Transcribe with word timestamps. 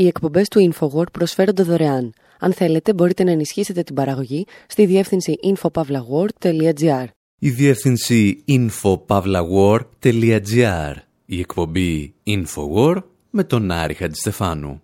Οι 0.00 0.06
εκπομπές 0.06 0.48
του 0.48 0.72
InfoWord 0.72 1.12
προσφέρονται 1.12 1.62
δωρεάν. 1.62 2.12
Αν 2.38 2.52
θέλετε, 2.52 2.94
μπορείτε 2.94 3.24
να 3.24 3.30
ενισχύσετε 3.30 3.82
την 3.82 3.94
παραγωγή 3.94 4.46
στη 4.66 4.86
διεύθυνση 4.86 5.38
infopavlagor.gr. 5.44 7.04
Η 7.38 7.50
διεύθυνση 7.50 8.44
infopavlagor.gr. 8.48 10.94
Η 11.26 11.38
εκπομπή 11.38 12.14
InfoWord 12.26 13.02
με 13.30 13.44
τον 13.44 13.70
Άρη 13.70 13.94
Χατζηστεφάνου. 13.94 14.82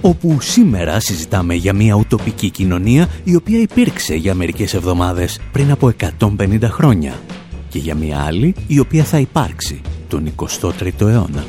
όπου 0.00 0.40
σήμερα 0.40 1.00
συζητάμε 1.00 1.54
για 1.54 1.72
μια 1.72 1.94
ουτοπική 1.94 2.50
κοινωνία 2.50 3.08
η 3.24 3.34
οποία 3.34 3.60
υπήρξε 3.60 4.14
για 4.14 4.34
μερικές 4.34 4.74
εβδομάδες 4.74 5.40
πριν 5.52 5.70
από 5.70 5.92
150 6.18 6.58
χρόνια 6.62 7.14
και 7.78 7.84
για 7.84 7.94
μια 7.94 8.20
άλλη 8.20 8.54
η 8.66 8.78
οποία 8.78 9.04
θα 9.04 9.18
υπάρξει 9.18 9.80
τον 10.08 10.34
23ο 10.36 11.00
αιώνα. 11.00 11.46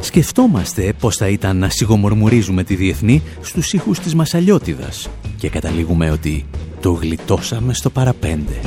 Σκεφτόμαστε 0.00 0.92
πώς 1.00 1.16
θα 1.16 1.28
ήταν 1.28 1.56
να 1.56 1.68
σιγομορμουρίζουμε 1.68 2.64
τη 2.64 2.74
διεθνή 2.74 3.22
στους 3.40 3.72
ήχους 3.72 3.98
της 3.98 4.14
Μασαλιώτιδας 4.14 5.08
και 5.36 5.48
καταλήγουμε 5.48 6.10
ότι 6.10 6.46
το 6.80 6.92
γλιτώσαμε 6.92 7.74
στο 7.74 7.90
παραπέντε. 7.90 8.60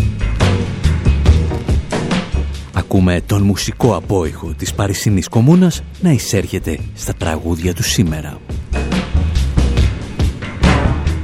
Ακούμε 2.74 3.22
τον 3.26 3.42
μουσικό 3.42 3.96
απόϊχο 3.96 4.54
της 4.58 4.74
Παρισινής 4.74 5.28
Κομμούνας 5.28 5.82
να 6.02 6.12
εισέρχεται 6.12 6.80
στα 6.96 7.14
τραγούδια 7.14 7.74
του 7.74 7.84
σήμερα. 7.84 8.40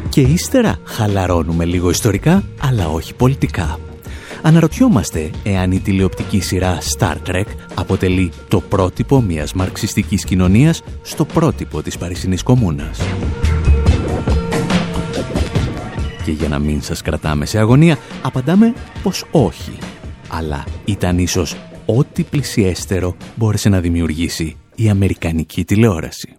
Και 0.10 0.22
ύστερα 0.22 0.78
χαλαρώνουμε 0.84 1.66
λίγο 1.66 1.90
ιστορικά, 1.90 2.44
αλλά 2.60 2.88
όχι 2.88 3.14
πολιτικά. 3.14 3.80
Αναρωτιόμαστε 4.46 5.32
εάν 5.44 5.72
η 5.72 5.80
τηλεοπτική 5.80 6.40
σειρά 6.40 6.78
Star 6.98 7.16
Trek 7.28 7.46
αποτελεί 7.76 8.32
το 8.48 8.62
πρότυπο 8.62 9.22
μιας 9.22 9.54
μαρξιστικής 9.54 10.24
κοινωνίας 10.24 10.82
στο 11.02 11.26
πρότυπο 11.26 11.82
της 11.82 11.98
Παρισινής 11.98 12.44
Κομμούνας. 12.44 13.00
Και 16.26 16.32
για 16.32 16.48
να 16.48 16.60
μην 16.60 16.82
σας 16.82 17.02
κρατάμε 17.02 17.46
σε 17.46 17.60
αγωνία, 17.60 17.98
απαντάμε 18.22 18.74
πως 19.04 19.26
όχι. 19.32 19.78
Αλλά 20.30 20.64
ήταν 20.86 21.18
ίσως 21.18 21.56
ό,τι 21.86 22.24
πλησιέστερο 22.24 23.16
μπόρεσε 23.36 23.70
να 23.70 23.80
δημιουργήσει 23.80 24.58
η 24.76 24.90
Αμερικανική 24.90 25.66
τηλεόραση. 25.66 26.38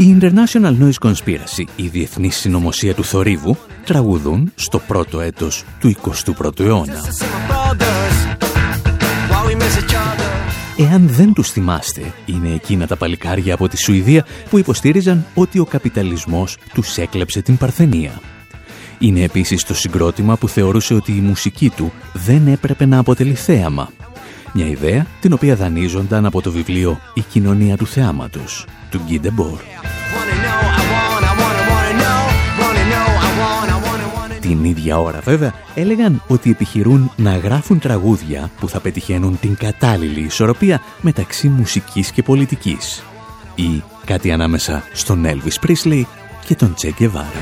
International 0.00 0.74
Noise 0.80 1.08
Conspiracy, 1.08 1.64
η 1.76 1.86
διεθνής 1.86 2.36
συνωμοσία 2.36 2.94
του 2.94 3.04
θορύβου, 3.04 3.56
τραγουδούν 3.84 4.52
στο 4.54 4.78
πρώτο 4.78 5.20
έτος 5.20 5.64
του 5.80 5.96
21ου 6.02 6.60
αιώνα. 6.60 7.00
Εάν 10.76 11.08
δεν 11.08 11.32
τους 11.32 11.50
θυμάστε, 11.50 12.12
είναι 12.26 12.48
εκείνα 12.54 12.86
τα 12.86 12.96
παλικάρια 12.96 13.54
από 13.54 13.68
τη 13.68 13.76
Σουηδία 13.76 14.26
που 14.50 14.58
υποστήριζαν 14.58 15.26
ότι 15.34 15.58
ο 15.58 15.64
καπιταλισμός 15.64 16.58
τους 16.74 16.96
έκλεψε 16.96 17.42
την 17.42 17.56
Παρθενία. 17.56 18.20
Είναι 18.98 19.22
επίσης 19.22 19.64
το 19.64 19.74
συγκρότημα 19.74 20.36
που 20.36 20.48
θεωρούσε 20.48 20.94
ότι 20.94 21.12
η 21.12 21.20
μουσική 21.20 21.70
του 21.70 21.92
δεν 22.12 22.46
έπρεπε 22.46 22.86
να 22.86 22.98
αποτελεί 22.98 23.34
θέαμα. 23.34 23.90
Μια 24.52 24.66
ιδέα 24.66 25.06
την 25.20 25.32
οποία 25.32 25.56
δανείζονταν 25.56 26.26
από 26.26 26.42
το 26.42 26.50
βιβλίο 26.50 27.00
«Η 27.14 27.20
κοινωνία 27.20 27.76
του 27.76 27.86
θεάματος» 27.86 28.66
του 28.90 29.00
Γκίντε 29.06 29.30
Μπορ. 29.30 29.58
Την 34.40 34.64
ίδια 34.64 34.98
ώρα 34.98 35.20
βέβαια 35.20 35.52
έλεγαν 35.74 36.22
ότι 36.26 36.50
επιχειρούν 36.50 37.12
να 37.16 37.36
γράφουν 37.36 37.78
τραγούδια 37.78 38.50
που 38.60 38.68
θα 38.68 38.80
πετυχαίνουν 38.80 39.38
την 39.40 39.56
κατάλληλη 39.56 40.20
ισορροπία 40.20 40.80
μεταξύ 41.00 41.48
μουσικής 41.48 42.10
και 42.10 42.22
πολιτικής 42.22 43.02
ή 43.54 43.82
κάτι 44.04 44.32
ανάμεσα 44.32 44.82
στον 44.92 45.24
Elvis 45.26 45.66
Presley 45.66 46.02
και 46.46 46.54
τον 46.54 46.74
Che 46.82 46.90
Guevara. 46.98 47.40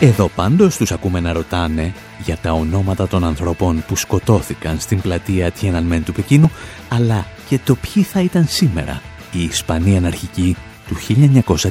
Εδώ 0.00 0.28
πάντως 0.28 0.76
τους 0.76 0.92
ακούμε 0.92 1.20
να 1.20 1.32
ρωτάνε 1.32 1.92
για 2.24 2.36
τα 2.36 2.52
ονόματα 2.52 3.08
των 3.08 3.24
ανθρώπων 3.24 3.84
που 3.86 3.96
σκοτώθηκαν 3.96 4.78
στην 4.78 5.00
πλατεία 5.00 5.52
Tiananmen 5.60 6.00
του 6.04 6.12
Πεκίνου, 6.12 6.50
αλλά 6.88 7.26
και 7.48 7.58
το 7.64 7.76
ποιοι 7.76 8.02
θα 8.02 8.20
ήταν 8.20 8.46
σήμερα 8.48 9.02
η 9.32 9.42
Ισπανία 9.42 9.98
αναρχική 9.98 10.56
του 10.88 10.96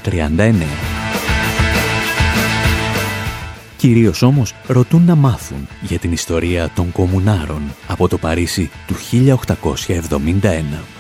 1939. 0.04 0.54
Κυρίως 3.78 4.22
όμως 4.22 4.54
ρωτούν 4.68 5.06
να 5.06 5.16
μάθουν 5.16 5.68
για 5.82 6.00
την 6.00 6.12
ιστορία 6.12 6.70
των 6.76 6.92
κομμουνάρων 6.92 7.62
από 7.88 8.08
το 8.08 8.18
Παρίσι 8.18 8.70
του 8.88 8.96
1871. 9.96 11.00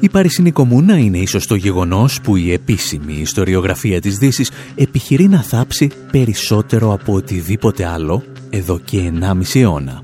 Η 0.00 0.08
Παρισινή 0.08 0.50
Κομμούνα 0.50 0.98
είναι 0.98 1.18
ίσως 1.18 1.46
το 1.46 1.54
γεγονός 1.54 2.20
που 2.20 2.36
η 2.36 2.52
επίσημη 2.52 3.14
ιστοριογραφία 3.14 4.00
της 4.00 4.18
δύσης 4.18 4.50
επιχειρεί 4.74 5.28
να 5.28 5.42
θάψει 5.42 5.90
περισσότερο 6.10 6.92
από 6.92 7.12
οτιδήποτε 7.12 7.86
άλλο 7.86 8.22
εδώ 8.50 8.78
και 8.78 9.12
1,5 9.20 9.60
αιώνα. 9.60 10.02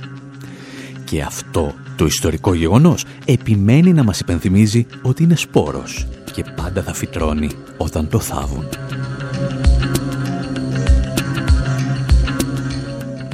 Και 1.05 1.23
αυτό 1.23 1.75
το 1.97 2.07
ιστορικό 2.07 2.55
γεγονός 2.55 3.05
επιμένει 3.25 3.93
να 3.93 4.05
μας 4.05 4.21
υπενθυμίζει 4.21 4.87
ότι 5.03 5.23
είναι 5.23 5.37
σπόρος 5.37 6.07
και 6.33 6.45
πάντα 6.57 6.83
θα 6.83 6.95
φυτρώνει 6.95 7.51
όταν 7.77 8.09
το 8.09 8.19
θάβουν. 8.19 8.65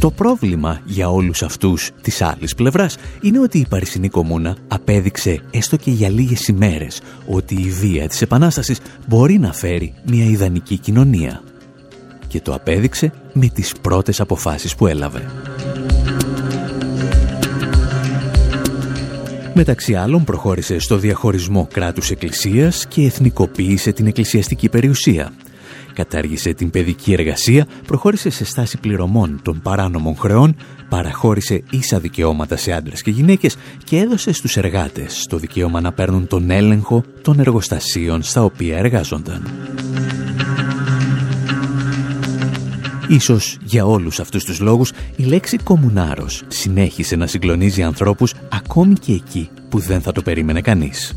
Το 0.02 0.10
πρόβλημα 0.10 0.80
για 0.84 1.08
όλους 1.08 1.42
αυτούς 1.42 1.90
της 2.00 2.22
άλλης 2.22 2.54
πλευράς 2.54 2.96
είναι 3.20 3.38
ότι 3.38 3.58
η 3.58 3.66
Παρισινή 3.68 4.08
Κομμούνα 4.08 4.56
απέδειξε 4.68 5.42
έστω 5.50 5.76
και 5.76 5.90
για 5.90 6.08
λίγες 6.08 6.48
ημέρες 6.48 7.00
ότι 7.26 7.54
η 7.54 7.70
βία 7.70 8.08
της 8.08 8.22
Επανάστασης 8.22 8.80
μπορεί 9.08 9.38
να 9.38 9.52
φέρει 9.52 9.94
μια 10.06 10.24
ιδανική 10.24 10.78
κοινωνία. 10.78 11.42
Και 12.28 12.40
το 12.40 12.54
απέδειξε 12.54 13.12
με 13.32 13.46
τις 13.46 13.72
πρώτες 13.80 14.20
αποφάσεις 14.20 14.74
που 14.74 14.86
έλαβε. 14.86 15.30
Μεταξύ 19.54 19.94
άλλων 19.94 20.24
προχώρησε 20.24 20.78
στο 20.78 20.96
διαχωρισμό 20.96 21.68
κράτους 21.72 22.10
εκκλησίας 22.10 22.86
και 22.86 23.02
εθνικοποίησε 23.02 23.92
την 23.92 24.06
εκκλησιαστική 24.06 24.68
περιουσία 24.68 25.32
κατάργησε 25.92 26.52
την 26.52 26.70
παιδική 26.70 27.12
εργασία, 27.12 27.66
προχώρησε 27.86 28.30
σε 28.30 28.44
στάση 28.44 28.78
πληρωμών 28.78 29.40
των 29.42 29.60
παράνομων 29.62 30.16
χρεών, 30.16 30.56
παραχώρησε 30.88 31.62
ίσα 31.70 31.98
δικαιώματα 31.98 32.56
σε 32.56 32.72
άντρες 32.72 33.02
και 33.02 33.10
γυναίκες 33.10 33.56
και 33.84 33.98
έδωσε 33.98 34.32
στους 34.32 34.56
εργάτες 34.56 35.26
το 35.28 35.36
δικαίωμα 35.36 35.80
να 35.80 35.92
παίρνουν 35.92 36.26
τον 36.26 36.50
έλεγχο 36.50 37.04
των 37.22 37.40
εργοστασίων 37.40 38.22
στα 38.22 38.44
οποία 38.44 38.76
εργάζονταν. 38.76 39.42
Ίσως 43.08 43.58
για 43.64 43.86
όλους 43.86 44.20
αυτούς 44.20 44.44
τους 44.44 44.60
λόγους 44.60 44.92
η 45.16 45.22
λέξη 45.22 45.56
«κομμουνάρος» 45.56 46.42
συνέχισε 46.48 47.16
να 47.16 47.26
συγκλονίζει 47.26 47.82
ανθρώπους 47.82 48.34
ακόμη 48.48 48.94
και 48.94 49.12
εκεί 49.12 49.48
που 49.68 49.78
δεν 49.78 50.00
θα 50.00 50.12
το 50.12 50.22
περίμενε 50.22 50.60
κανείς. 50.60 51.14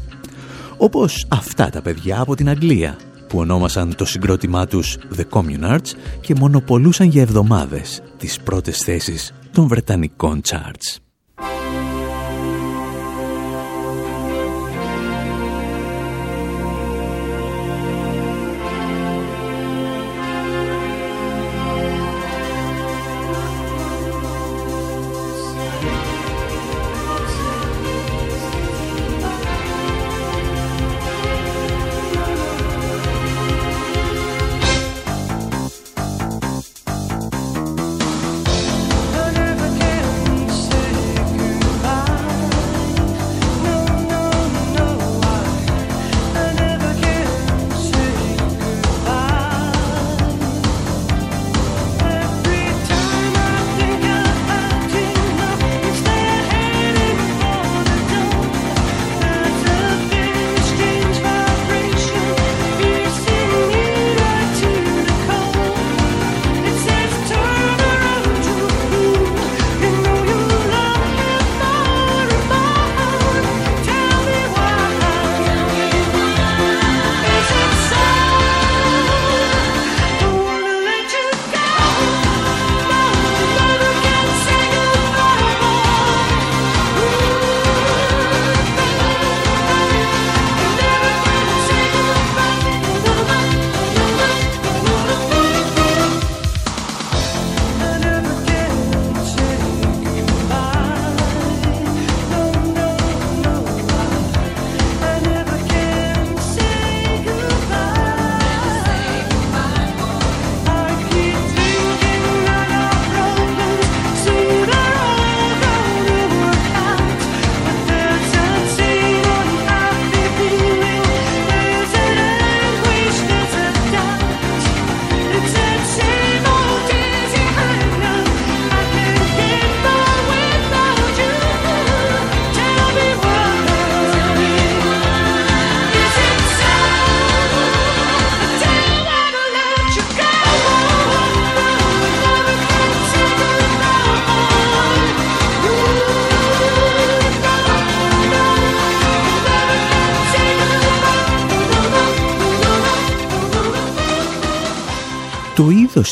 Όπως 0.77 1.25
αυτά 1.29 1.69
τα 1.69 1.81
παιδιά 1.81 2.19
από 2.21 2.35
την 2.35 2.49
Αγγλία 2.49 2.97
που 3.27 3.39
ονόμασαν 3.39 3.95
το 3.95 4.05
συγκρότημά 4.05 4.67
τους 4.67 4.97
The 5.17 5.23
Communards 5.29 5.91
και 6.21 6.35
μονοπολούσαν 6.35 7.07
για 7.07 7.21
εβδομάδες 7.21 8.01
τις 8.17 8.39
πρώτες 8.39 8.77
θέσεις 8.77 9.33
των 9.51 9.67
Βρετανικών 9.67 10.41
charts. 10.47 11.04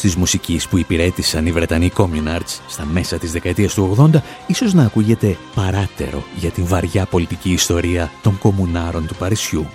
Της 0.03 0.15
μουσικής 0.15 0.67
που 0.67 0.77
υπηρέτησαν 0.77 1.45
οι 1.45 1.51
Βρετανοί 1.51 1.91
Communards 1.97 2.59
στα 2.67 2.85
μέσα 2.85 3.17
της 3.17 3.31
δεκαετίας 3.31 3.73
του 3.73 4.09
80 4.13 4.21
ίσως 4.47 4.73
να 4.73 4.83
ακούγεται 4.83 5.37
παράτερο 5.55 6.23
για 6.35 6.49
την 6.49 6.65
βαριά 6.65 7.05
πολιτική 7.05 7.51
ιστορία 7.51 8.11
των 8.21 8.37
κομμουνάρων 8.37 9.07
του 9.07 9.15
Παρισιού. 9.15 9.65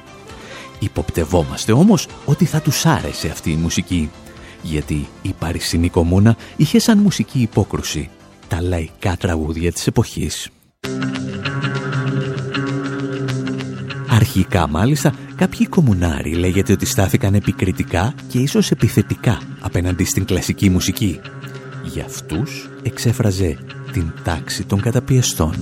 Υποπτευόμαστε 0.79 1.73
όμως 1.73 2.09
ότι 2.25 2.45
θα 2.45 2.61
τους 2.61 2.87
άρεσε 2.87 3.29
αυτή 3.29 3.51
η 3.51 3.57
μουσική, 3.57 4.11
γιατί 4.63 5.09
η 5.23 5.35
Παρισινή 5.39 5.89
Κομμούνα 5.89 6.37
είχε 6.57 6.79
σαν 6.79 6.99
μουσική 6.99 7.39
υπόκρουση 7.39 8.11
τα 8.49 8.63
λαϊκά 8.63 9.17
τραγούδια 9.17 9.73
της 9.73 9.87
εποχής. 9.87 10.49
Αρχικά 14.11 14.69
μάλιστα 14.69 15.13
κάποιοι 15.37 15.67
κομμουνάροι 15.67 16.35
λέγεται 16.35 16.73
ότι 16.73 16.87
στάθηκαν 16.87 17.35
επικριτικά 17.35 18.15
και 18.29 18.39
ίσως 18.39 18.71
επιθετικά 18.71 19.39
απέναντι 19.69 20.05
στην 20.05 20.25
κλασική 20.25 20.71
μουσική. 20.71 21.21
Για 21.85 22.05
αυτούς 22.05 22.69
εξέφραζε 22.83 23.57
την 23.93 24.13
τάξη 24.25 24.65
των 24.65 24.81
καταπιεστών. 24.81 25.55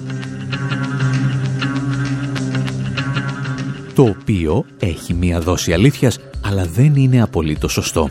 Το 3.94 4.02
οποίο 4.02 4.64
έχει 4.78 5.14
μία 5.14 5.40
δόση 5.40 5.72
αλήθειας, 5.72 6.18
αλλά 6.44 6.64
δεν 6.64 6.94
είναι 6.94 7.22
απολύτως 7.22 7.72
σωστό. 7.72 8.10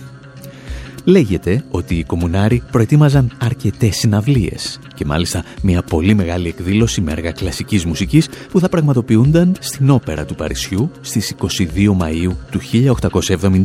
Λέγεται 1.04 1.64
ότι 1.72 1.96
οι 1.96 2.04
κομμουνάροι 2.04 2.64
προετοίμαζαν 2.72 3.32
αρκετές 3.42 3.96
συναυλίες 3.96 4.80
και 4.96 5.06
μάλιστα 5.06 5.44
μια 5.62 5.82
πολύ 5.82 6.14
μεγάλη 6.14 6.48
εκδήλωση 6.48 7.02
με 7.02 7.12
έργα 7.12 7.32
κλασικής 7.32 7.86
μουσικής 7.86 8.30
που 8.52 8.60
θα 8.60 8.70
πραγματοποιούνταν 8.70 9.56
στην 9.60 9.90
Όπερα 9.90 10.26
του 10.26 10.36
Παρισιού 10.36 10.92
στις 11.02 11.36
22 11.40 11.98
Μαΐου 11.98 12.32
του 12.52 12.60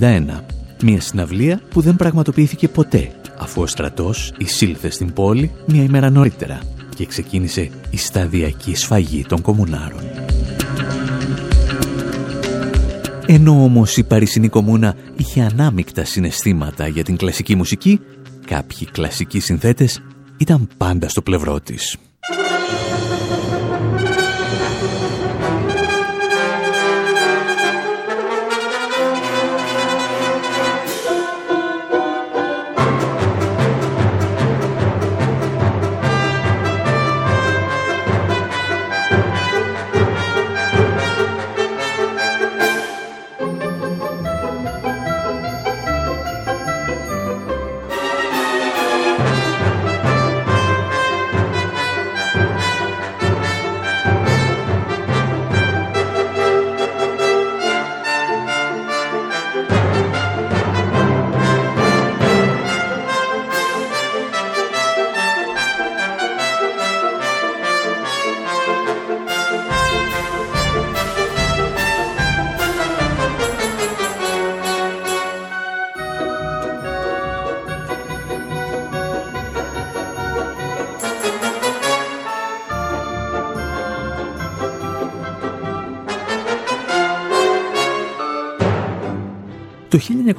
1871. 0.01 0.60
Μια 0.83 1.01
συναυλία 1.01 1.61
που 1.71 1.81
δεν 1.81 1.97
πραγματοποιήθηκε 1.97 2.69
ποτέ 2.69 3.11
αφού 3.39 3.63
ο 3.63 3.67
στρατός 3.67 4.33
εισήλθε 4.39 4.91
στην 4.91 5.13
πόλη 5.13 5.51
μια 5.67 5.83
ημέρα 5.83 6.11
νωρίτερα 6.11 6.59
και 6.97 7.07
ξεκίνησε 7.07 7.71
η 7.91 7.97
σταδιακή 7.97 8.75
σφαγή 8.75 9.25
των 9.29 9.41
κομμουνάρων. 9.41 10.01
Ενώ 13.27 13.65
όμως 13.65 13.97
η 13.97 14.03
Παρισινή 14.05 14.49
Κομμούνα 14.49 14.95
είχε 15.17 15.43
ανάμεικτα 15.43 16.05
συναισθήματα 16.05 16.87
για 16.87 17.05
την 17.05 17.17
κλασική 17.17 17.55
μουσική, 17.55 18.01
κάποιοι 18.47 18.87
κλασικοί 18.91 19.41
συνθέτες 19.41 20.03
ήταν 20.37 20.69
πάντα 20.77 21.09
στο 21.09 21.23
πλευρό 21.23 21.61
της. 21.61 21.97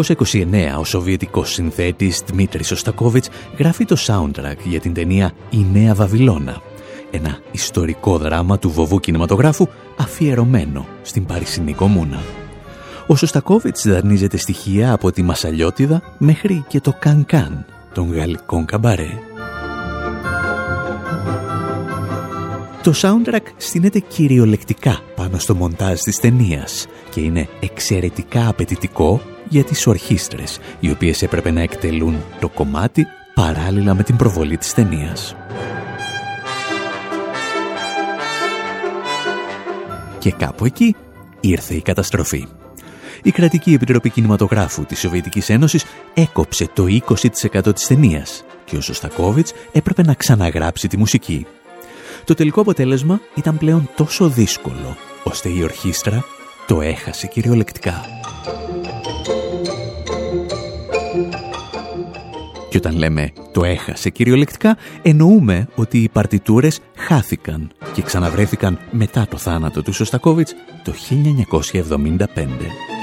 1929 0.02 0.80
ο 0.80 0.84
Σοβιετικός 0.84 1.52
συνθέτης 1.52 2.24
Δμήτρης 2.26 2.68
Σωστακόβιτς 2.68 3.30
γράφει 3.58 3.86
το 3.86 3.96
soundtrack 4.08 4.58
για 4.64 4.80
την 4.80 4.94
ταινία 4.94 5.32
«Η 5.50 5.66
Νέα 5.74 5.96
Βαβυλώνα», 5.96 6.62
ένα 7.12 7.40
ιστορικό 7.52 8.18
δράμα 8.18 8.60
του 8.60 8.70
βοβού 8.70 9.00
κινηματογράφου 9.00 9.68
αφιερωμένο 9.98 10.88
στην 11.02 11.26
Παρισινή 11.26 11.74
Κομμούνα. 11.74 12.20
Ο 13.08 13.16
Σωστακόβιτς 13.16 13.88
δανείζεται 13.88 14.38
στοιχεία 14.38 14.94
από 14.94 15.12
τη 15.12 15.22
Μασαλιώτιδα 15.22 16.02
μέχρι 16.18 16.66
και 16.68 16.80
το 16.80 16.96
Καν-Καν 17.00 17.66
των 17.94 18.14
γαλλικών 18.14 18.66
καμπαρέ. 18.66 19.10
Το 22.84 22.94
soundtrack 22.96 23.46
στείνεται 23.58 24.00
κυριολεκτικά 24.00 25.00
πάνω 25.16 25.40
στο 25.40 25.56
μοντάζ 25.56 26.00
της 26.00 26.20
ταινίας 26.20 26.88
και 27.10 27.22
είναι 27.22 27.48
εξαιρετικά 27.60 28.48
απαιτητικό 28.48 29.22
για 29.52 29.64
τις 29.64 29.88
ορχήστρες, 29.88 30.60
οι 30.80 30.92
οποίες 30.92 31.22
έπρεπε 31.22 31.52
να 31.52 31.62
εκτελούν 31.62 32.24
το 32.40 32.50
κομμάτι 32.50 33.08
παράλληλα 33.34 33.94
με 33.94 34.04
την 34.04 34.16
προβολή 34.16 34.58
της 34.58 34.74
ταινίας. 34.74 35.36
Και 40.20 40.32
κάπου 40.32 40.66
εκεί 40.66 40.96
ήρθε 41.40 41.74
η 41.74 41.82
καταστροφή. 41.82 42.48
Η 43.24 43.32
Κρατική 43.32 43.74
Επιτροπή 43.74 44.10
Κινηματογράφου 44.10 44.86
της 44.86 45.00
Σοβιετικής 45.00 45.50
Ένωσης 45.50 45.86
έκοψε 46.14 46.70
το 46.74 46.86
20% 46.86 47.74
της 47.74 47.88
ταινίας 47.88 48.44
και 48.66 48.78
ο 48.78 48.82
Σωστακόβιτς 48.82 49.54
έπρεπε 49.72 50.04
να 50.04 50.14
ξαναγράψει 50.14 50.88
τη 50.88 50.98
μουσική. 50.98 51.46
Το 52.26 52.34
τελικό 52.34 52.62
αποτέλεσμα 52.62 53.22
ήταν 53.36 53.58
πλέον 53.58 53.90
τόσο 53.96 54.30
δύσκολο, 54.30 54.98
ώστε 55.24 55.50
η 55.50 55.64
ορχήστρα 55.64 56.26
το 56.68 56.82
έχασε 56.82 57.28
κυριολεκτικά. 57.28 58.02
Και 62.72 62.78
όταν 62.78 62.98
λέμε 62.98 63.32
το 63.52 63.64
έχασε 63.64 64.10
κυριολεκτικά, 64.10 64.78
εννοούμε 65.02 65.68
ότι 65.76 65.98
οι 65.98 66.10
παρτιτούρες 66.10 66.80
χάθηκαν 66.96 67.72
και 67.94 68.02
ξαναβρέθηκαν 68.02 68.80
μετά 68.92 69.28
το 69.30 69.38
θάνατο 69.38 69.82
του 69.82 69.94
Σωστακόβιτς 69.94 70.56
το 70.84 70.94
1975. 71.72 73.01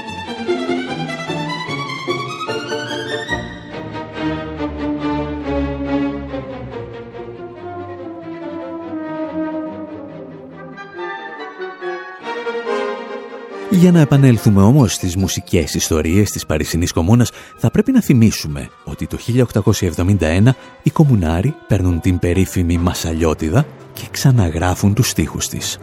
Για 13.79 13.91
να 13.91 13.99
επανέλθουμε 13.99 14.61
όμως 14.61 14.93
στις 14.93 15.15
μουσικές 15.15 15.73
ιστορίες 15.73 16.31
της 16.31 16.45
Παρισινής 16.45 16.91
Κομμούνας, 16.91 17.31
θα 17.57 17.71
πρέπει 17.71 17.91
να 17.91 18.01
θυμίσουμε 18.01 18.69
ότι 18.83 19.07
το 19.07 19.17
1871 19.17 20.55
οι 20.83 20.89
κομμουνάροι 20.89 21.55
παίρνουν 21.67 21.99
την 21.99 22.19
περίφημη 22.19 22.77
Μασαλιώτιδα 22.77 23.65
και 23.93 24.07
ξαναγράφουν 24.11 24.93
τους 24.93 25.09
στίχους 25.09 25.47
της. 25.47 25.77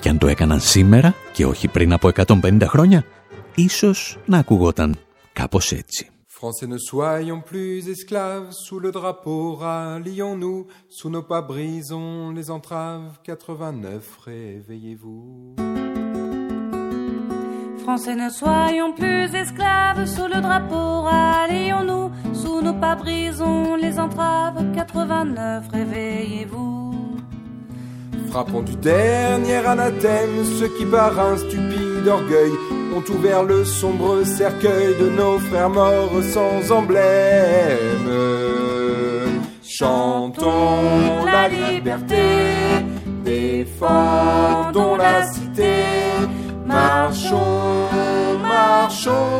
Και 0.00 0.08
αν 0.08 0.18
το 0.18 0.26
έκαναν 0.26 0.60
σήμερα 0.60 1.14
και 1.32 1.46
όχι 1.46 1.68
πριν 1.68 1.92
από 1.92 2.08
150 2.08 2.62
χρόνια, 2.66 3.04
ίσως 3.54 4.18
να 4.24 4.38
ακουγόταν 4.38 4.96
κάπως 5.32 5.72
έτσι. 5.72 6.08
Français 6.40 6.68
ne 6.74 6.78
soyons 6.92 7.42
plus 7.50 7.80
esclaves, 7.94 8.52
sous 8.64 8.80
le 8.84 8.90
drapeau 8.98 9.42
rallions-nous, 9.64 10.60
sous 10.96 11.10
nos 11.14 11.26
pas 11.32 11.42
brisons 11.52 12.30
les 12.38 12.48
entraves, 12.56 13.10
89 13.24 14.18
réveillez-vous. 14.24 15.67
Français, 17.88 18.14
ne 18.14 18.28
soyons 18.28 18.92
plus 18.92 19.34
esclaves 19.34 20.04
sous 20.04 20.26
le 20.26 20.42
drapeau, 20.42 21.00
rallions-nous, 21.04 22.10
sous 22.34 22.60
nos 22.60 22.74
pas 22.74 22.94
brisons 22.94 23.76
les 23.76 23.98
entraves, 23.98 24.62
89, 24.74 25.64
réveillez-vous. 25.72 27.16
Frappons 28.30 28.60
du 28.60 28.76
dernier 28.76 29.66
anathème 29.66 30.44
ceux 30.58 30.68
qui 30.76 30.84
par 30.84 31.18
un 31.18 31.38
stupide 31.38 32.06
orgueil 32.06 32.52
ont 32.94 33.10
ouvert 33.10 33.42
le 33.42 33.64
sombre 33.64 34.22
cercueil 34.22 34.94
de 35.00 35.08
nos 35.08 35.38
frères 35.38 35.70
morts 35.70 36.22
sans 36.24 36.70
emblème. 36.70 37.00
Chantons 39.62 41.24
la 41.24 41.48
liberté, 41.48 42.22
défendons 43.24 44.96
la 44.96 45.24
cité 45.24 46.07
marchons, 48.78 49.32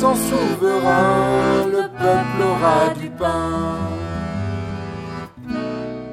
sans 0.00 0.16
souverain, 0.28 1.66
le 1.76 1.84
peuple 2.02 2.40
aura 2.50 2.78
du 3.00 3.08
pain. 3.20 4.00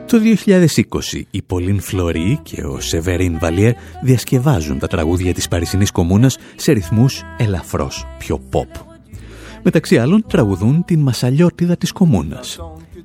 Το 0.07 0.19
2020 0.19 1.21
η 1.31 1.41
Πολύν 1.41 1.79
Φλωρή 1.79 2.39
και 2.43 2.63
ο 2.63 2.79
Σεβερίν 2.79 3.39
Βαλιέ 3.39 3.75
διασκευάζουν 4.03 4.79
τα 4.79 4.87
τραγούδια 4.87 5.33
της 5.33 5.47
Παρισινής 5.47 5.91
Κομμούνας 5.91 6.37
σε 6.55 6.71
ρυθμούς 6.71 7.21
ελαφρώς 7.37 8.07
πιο 8.17 8.41
pop. 8.51 8.81
Μεταξύ 9.63 9.97
άλλων 9.97 10.25
τραγουδούν 10.27 10.85
την 10.85 10.99
μασαλιώτιδα 10.99 11.77
της 11.77 11.91
Κομμούνας. 11.91 12.59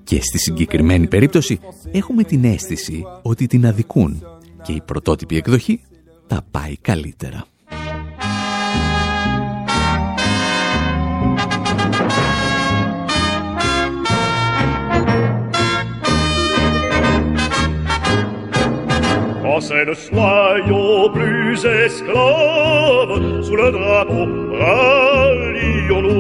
Και 0.05 0.21
στη 0.23 0.39
συγκεκριμένη 0.39 1.07
περίπτωση 1.09 1.61
έχουμε 1.93 2.23
την 2.23 2.45
αίσθηση 2.45 3.05
ότι 3.23 3.47
την 3.47 3.67
αδικούν 3.67 4.27
και 4.63 4.73
η 4.73 4.83
πρωτότυπη 4.85 5.37
εκδοχή 5.37 5.81
τα 6.27 6.43
πάει 6.51 6.77
καλύτερα. 6.77 7.45
Français, 19.55 19.85
ne 19.87 19.95
soyons 19.95 21.11
plus 21.11 21.65
esclaves 21.65 23.43
sous 23.45 23.55
le 23.55 23.71
drapeau, 23.71 24.27
rallions-nous. 24.59 26.11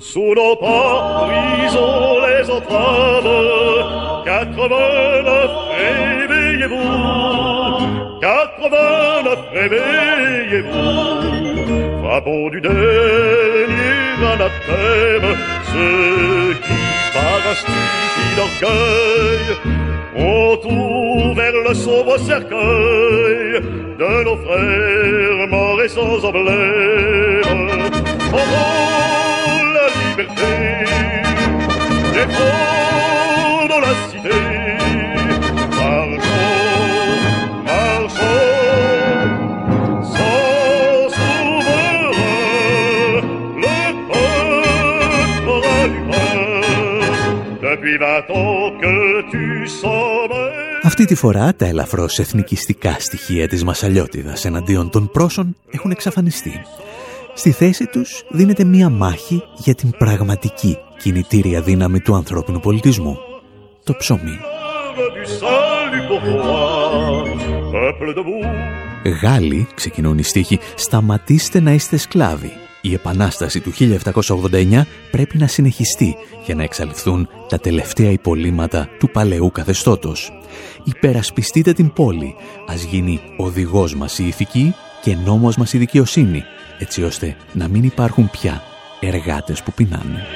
Sous 0.00 0.34
nos 0.34 0.56
pas, 0.56 1.28
brisons 1.28 2.18
les 2.26 2.50
entraves. 2.50 4.24
89, 4.24 5.50
réveillez-vous. 5.78 6.90
89, 8.20 9.38
réveillez-vous, 9.52 10.82
frappons 12.02 12.48
du 12.48 12.60
dernier 12.60 12.80
anathème 14.34 15.28
ceux 15.72 16.54
qui, 16.54 16.80
par 17.14 17.40
un 17.50 17.54
stupide 17.54 18.40
orgueil, 18.48 19.46
autour 20.16 21.34
vers 21.34 21.52
le 21.68 21.74
sauve 21.74 22.18
cercueil 22.18 23.60
de 23.98 24.24
nos 24.24 24.36
frères 24.36 25.48
morts 25.48 25.82
et 25.82 25.88
sans 25.88 26.24
emblème. 26.24 27.80
Oh, 28.32 28.36
la 29.76 29.86
liberté, 30.08 30.52
défend 32.12 33.66
dans 33.68 33.80
la 33.80 33.94
cité. 34.08 34.38
Marchons, 35.78 36.56
marchons, 37.66 38.48
sans 40.02 41.08
souverain, 41.16 41.98
le 43.64 43.76
peuple 44.08 45.48
aura 45.48 45.80
du 45.88 46.00
pain 46.10 46.44
depuis 47.62 47.96
vingt 47.98 48.28
ans. 48.34 48.49
Αυτή 50.82 51.04
τη 51.04 51.14
φορά 51.14 51.54
τα 51.54 51.66
ελαφρώς 51.66 52.18
εθνικιστικά 52.18 52.96
στοιχεία 52.98 53.48
της 53.48 53.64
Μασαλιώτιδας 53.64 54.44
εναντίον 54.44 54.90
των 54.90 55.10
πρόσων 55.10 55.56
έχουν 55.70 55.90
εξαφανιστεί. 55.90 56.52
Στη 57.34 57.50
θέση 57.50 57.86
τους 57.86 58.24
δίνεται 58.30 58.64
μία 58.64 58.88
μάχη 58.88 59.42
για 59.56 59.74
την 59.74 59.90
πραγματική 59.90 60.78
κινητήρια 60.98 61.60
δύναμη 61.62 62.00
του 62.00 62.14
ανθρώπινου 62.14 62.60
πολιτισμού. 62.60 63.18
Το 63.84 63.94
ψωμί. 63.98 64.38
Γάλλοι, 69.22 69.68
ξεκινούν 69.74 70.18
οι 70.18 70.22
στίχοι, 70.22 70.58
σταματήστε 70.74 71.60
να 71.60 71.72
είστε 71.72 71.96
σκλάβοι. 71.96 72.52
Η 72.80 72.94
επανάσταση 72.94 73.60
του 73.60 73.72
1789 73.72 74.82
πρέπει 75.10 75.38
να 75.38 75.46
συνεχιστεί 75.46 76.16
για 76.44 76.54
να 76.54 76.62
εξαλειφθούν 76.62 77.28
τα 77.48 77.58
τελευταία 77.58 78.10
υπολείμματα 78.10 78.88
του 78.98 79.10
παλαιού 79.10 79.50
καθεστώτος. 79.50 80.32
Υπερασπιστείτε 80.84 81.72
την 81.72 81.92
πόλη, 81.92 82.34
ας 82.66 82.82
γίνει 82.82 83.20
οδηγός 83.36 83.94
μας 83.94 84.18
η 84.18 84.26
ηθική 84.26 84.74
και 85.02 85.16
νόμος 85.24 85.56
μας 85.56 85.72
η 85.72 85.78
δικαιοσύνη, 85.78 86.42
έτσι 86.78 87.02
ώστε 87.02 87.36
να 87.52 87.68
μην 87.68 87.84
υπάρχουν 87.84 88.30
πια 88.30 88.62
εργάτες 89.00 89.62
που 89.62 89.72
πεινάνε. 89.72 90.26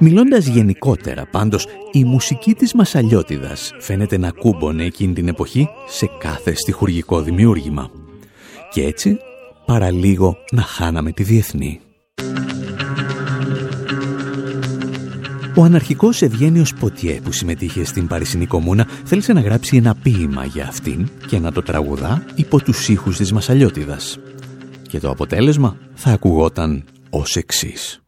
Μιλώντας 0.00 0.46
γενικότερα 0.46 1.26
πάντως, 1.30 1.66
η 1.92 2.04
μουσική 2.04 2.54
της 2.54 2.74
Μασαλιώτιδας 2.74 3.72
φαίνεται 3.78 4.18
να 4.18 4.30
κούμπονε 4.30 4.84
εκείνη 4.84 5.12
την 5.12 5.28
εποχή 5.28 5.68
σε 5.88 6.10
κάθε 6.18 6.54
στιχουργικό 6.54 7.22
δημιούργημα. 7.22 7.90
Και 8.72 8.82
έτσι, 8.82 9.16
παραλίγο 9.66 10.36
να 10.50 10.62
χάναμε 10.62 11.12
τη 11.12 11.22
διεθνή. 11.22 11.80
Ο 15.54 15.62
αναρχικός 15.62 16.22
Ευγένιος 16.22 16.74
Ποτιέ 16.74 17.20
που 17.24 17.32
συμμετείχε 17.32 17.84
στην 17.84 18.06
Παρισινή 18.06 18.46
Κομμούνα 18.46 18.88
θέλησε 19.04 19.32
να 19.32 19.40
γράψει 19.40 19.76
ένα 19.76 19.94
ποίημα 19.94 20.44
για 20.44 20.66
αυτήν 20.66 21.08
και 21.26 21.38
να 21.38 21.52
το 21.52 21.62
τραγουδά 21.62 22.24
υπό 22.34 22.62
τους 22.62 22.88
ήχους 22.88 23.16
της 23.16 23.32
Μασαλιώτιδας. 23.32 24.18
Και 24.88 24.98
το 24.98 25.10
αποτέλεσμα 25.10 25.76
θα 25.94 26.10
ακουγόταν 26.10 26.84
ως 27.10 27.36
εξής. 27.36 28.02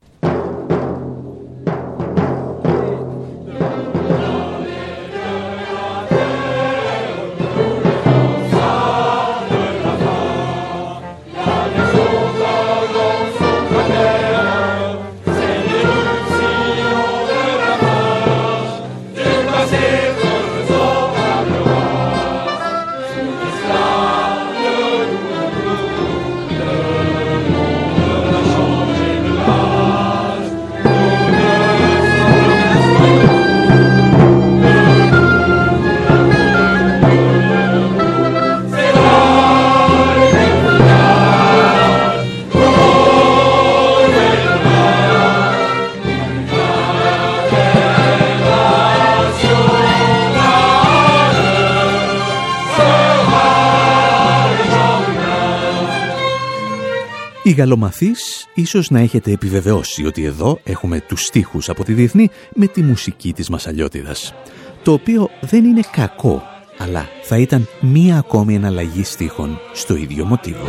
Οι 57.51 57.53
γαλλομαθείς 57.53 58.47
ίσως 58.55 58.91
να 58.91 59.01
έχετε 59.01 59.33
επιβεβαιώσει 59.33 60.07
ότι 60.07 60.25
εδώ 60.25 60.61
έχουμε 60.65 61.01
τους 61.01 61.25
στίχους 61.25 61.69
από 61.69 61.85
τη 61.85 61.93
Διεθνή 61.93 62.31
με 62.55 62.67
τη 62.67 62.83
μουσική 62.83 63.33
της 63.33 63.49
Μασαλιώτιδας. 63.49 64.35
Το 64.83 64.93
οποίο 64.93 65.31
δεν 65.41 65.65
είναι 65.65 65.81
κακό, 65.93 66.43
αλλά 66.79 67.09
θα 67.23 67.39
ήταν 67.39 67.69
μία 67.81 68.19
ακόμη 68.19 68.55
εναλλαγή 68.55 69.03
στίχων 69.05 69.59
στο 69.73 69.97
ίδιο 69.97 70.25
μοτίβο. 70.25 70.69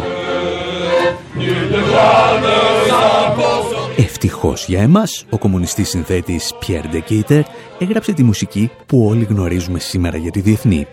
Ευτυχώς 3.97 4.65
για 4.67 4.81
εμάς, 4.81 5.25
ο 5.29 5.37
κομμουνιστής 5.37 5.89
συνθέτης 5.89 6.53
Pierre 6.67 7.01
de 7.29 7.41
έγραψε 7.79 8.13
τη 8.13 8.23
μουσική 8.23 8.71
που 8.85 9.05
όλοι 9.05 9.23
γνωρίζουμε 9.23 9.79
σήμερα 9.79 10.17
για 10.17 10.31
τη 10.31 10.39
Διεθνή. 10.39 10.87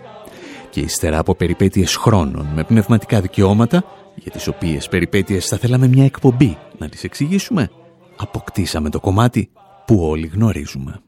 Και 0.69 0.79
ύστερα 0.79 1.17
από 1.17 1.35
περιπέτειες 1.35 1.95
χρόνων 1.95 2.47
με 2.53 2.63
πνευματικά 2.63 3.21
δικαιώματα, 3.21 3.83
για 4.15 4.31
τις 4.31 4.47
οποίες 4.47 4.87
περιπέτειες 4.87 5.45
θα 5.45 5.57
θέλαμε 5.57 5.87
μια 5.87 6.05
εκπομπή 6.05 6.57
να 6.77 6.89
τις 6.89 7.03
εξηγήσουμε, 7.03 7.71
αποκτήσαμε 8.15 8.89
το 8.89 8.99
κομμάτι 8.99 9.49
που 9.85 10.03
όλοι 10.03 10.27
γνωρίζουμε. 10.27 11.01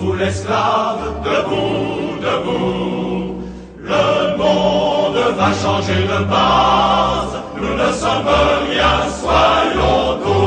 Sous 0.00 0.14
l'esclave, 0.14 1.12
debout, 1.22 2.16
debout. 2.22 3.34
Le 3.82 4.36
monde 4.38 5.36
va 5.36 5.52
changer 5.52 6.04
de 6.04 6.24
base. 6.24 7.36
Nous 7.60 7.74
ne 7.74 7.92
sommes 7.92 8.32
rien, 8.70 8.96
soyons 9.20 10.18
nous. 10.24 10.39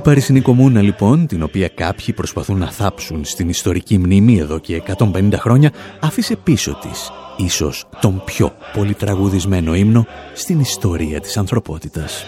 Η 0.00 0.02
Παρισινή 0.02 0.40
Κομμούνα 0.40 0.82
λοιπόν, 0.82 1.26
την 1.26 1.42
οποία 1.42 1.68
κάποιοι 1.68 2.14
προσπαθούν 2.14 2.58
να 2.58 2.70
θάψουν 2.70 3.24
στην 3.24 3.48
ιστορική 3.48 3.98
μνήμη 3.98 4.38
εδώ 4.38 4.58
και 4.58 4.82
150 4.98 5.32
χρόνια, 5.34 5.72
άφησε 6.00 6.36
πίσω 6.36 6.78
της 6.80 7.10
ίσως 7.36 7.86
τον 8.00 8.22
πιο 8.24 8.52
πολυτραγουδισμένο 8.72 9.74
ύμνο 9.74 10.06
στην 10.34 10.60
ιστορία 10.60 11.20
της 11.20 11.36
ανθρωπότητας. 11.36 12.24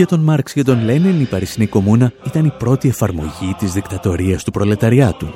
Για 0.00 0.08
τον 0.08 0.20
Μάρξ 0.20 0.52
και 0.52 0.62
τον 0.62 0.84
Λένιν 0.84 1.20
η 1.20 1.24
Παρισινή 1.24 1.66
Κομμούνα 1.66 2.12
ήταν 2.26 2.44
η 2.44 2.52
πρώτη 2.58 2.88
εφαρμογή 2.88 3.54
της 3.58 3.72
δικτατορίας 3.72 4.44
του 4.44 4.50
προλεταριάτου. 4.50 5.28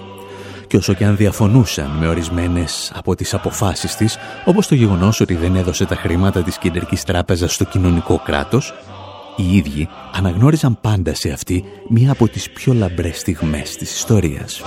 Και 0.66 0.76
όσο 0.76 0.94
και 0.94 1.04
αν 1.04 1.16
διαφωνούσαν 1.16 1.90
με 1.90 2.08
ορισμένες 2.08 2.92
από 2.94 3.14
τις 3.14 3.34
αποφάσεις 3.34 3.96
της, 3.96 4.16
όπως 4.44 4.66
το 4.66 4.74
γεγονός 4.74 5.20
ότι 5.20 5.34
δεν 5.34 5.56
έδωσε 5.56 5.84
τα 5.84 5.94
χρήματα 5.94 6.42
της 6.42 6.58
κεντρικής 6.58 7.04
τράπεζας 7.04 7.54
στο 7.54 7.64
κοινωνικό 7.64 8.20
κράτος, 8.24 8.74
οι 9.36 9.56
ίδιοι 9.56 9.88
αναγνώριζαν 10.12 10.78
πάντα 10.80 11.14
σε 11.14 11.30
αυτή 11.30 11.64
μία 11.88 12.12
από 12.12 12.28
τις 12.28 12.50
πιο 12.50 12.72
λαμπρές 12.72 13.18
στιγμές 13.18 13.76
της 13.76 13.94
ιστορίας. 13.94 14.62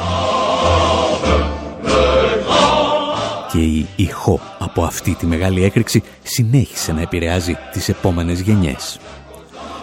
Και 3.52 3.60
η 3.60 3.88
ηχό 3.96 4.40
από 4.60 4.84
αυτή 4.84 5.16
τη 5.16 5.26
μεγάλη 5.26 5.64
έκρηξη 5.64 6.04
συνέχισε 6.24 6.92
να 6.92 7.02
επηρεάζει 7.02 7.58
τις 7.72 7.90
επόμενες 7.90 8.40
γενιές. 8.40 9.00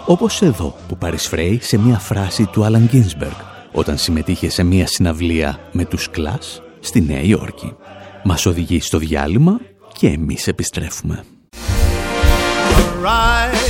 Όπως 0.07 0.43
εδώ 0.43 0.75
που 0.89 0.97
παρισφρέει 0.97 1.59
σε 1.63 1.79
μια 1.79 1.99
φράση 1.99 2.47
του 2.47 2.65
Άλαν 2.65 2.85
Γκίνσμπεργκ 2.85 3.35
όταν 3.73 3.99
συμμετείχε 3.99 4.51
σε 4.51 4.63
μια 4.63 4.87
συναυλία 4.87 5.59
με 5.73 5.85
τους 5.85 6.11
Κλάς 6.11 6.63
στη 6.81 7.01
Νέα 7.01 7.21
Υόρκη. 7.21 7.77
Μας 8.25 8.47
οδηγεί 8.47 8.81
στο 8.81 8.99
διάλειμμα 8.99 9.61
και 9.93 10.07
εμείς 10.07 10.47
επιστρέφουμε. 10.47 11.25
Arise, 13.05 13.65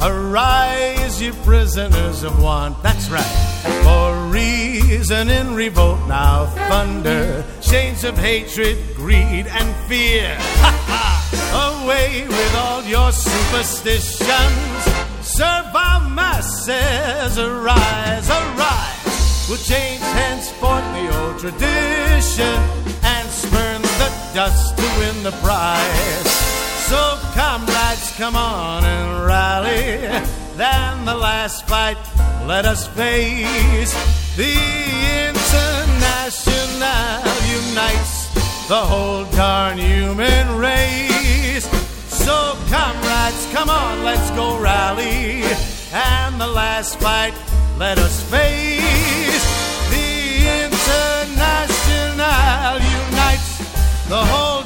Arise, 0.00 1.20
ye 1.20 1.32
prisoners 1.44 2.22
of 2.22 2.40
want. 2.40 2.80
That's 2.82 3.10
right. 3.10 3.48
For 3.82 4.14
reason 4.28 5.28
in 5.28 5.54
revolt 5.54 5.98
now 6.06 6.46
thunder. 6.68 7.44
Chains 7.60 8.04
of 8.04 8.16
hatred, 8.16 8.78
greed, 8.94 9.46
and 9.46 9.74
fear. 9.88 10.36
Ha 10.38 10.72
ha! 10.86 11.82
Away 11.82 12.28
with 12.28 12.54
all 12.54 12.84
your 12.84 13.10
superstitions. 13.10 14.82
Serve 15.26 15.74
our 15.74 16.08
masses. 16.08 17.38
Arise, 17.38 18.30
arise. 18.30 19.46
We'll 19.48 19.58
change 19.58 20.00
henceforth 20.00 20.84
the 20.94 21.22
old 21.22 21.38
tradition 21.38 22.56
and 23.02 23.28
spurn 23.28 23.82
the 23.82 24.10
dust 24.34 24.76
to 24.76 24.82
win 25.00 25.22
the 25.22 25.32
prize. 25.42 26.57
So, 26.88 27.18
comrades, 27.34 28.12
come 28.16 28.34
on 28.34 28.84
and 28.84 29.26
rally. 29.26 30.08
Then 30.56 31.04
the 31.04 31.14
last 31.14 31.66
fight, 31.68 31.98
let 32.46 32.64
us 32.64 32.88
face. 32.88 33.92
The 34.36 34.56
International 35.28 36.38
unites 37.60 38.28
the 38.68 38.76
whole 38.76 39.24
darn 39.36 39.78
human 39.78 40.56
race. 40.56 41.66
So, 42.08 42.56
comrades, 42.70 43.46
come 43.52 43.70
on, 43.70 44.02
let's 44.04 44.30
go 44.32 44.58
rally. 44.58 45.42
And 45.92 46.40
the 46.40 46.46
last 46.46 46.98
fight, 47.00 47.34
let 47.78 47.98
us 47.98 48.22
face 48.30 49.44
the 49.90 50.64
international 50.64 51.68
unites 52.80 53.58
the 54.08 54.24
whole 54.24 54.57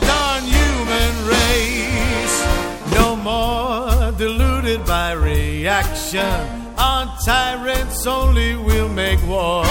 reaction. 5.62 6.40
On 6.76 7.06
tyrants 7.24 8.04
only 8.04 8.56
will 8.56 8.88
make 8.88 9.20
war. 9.28 9.62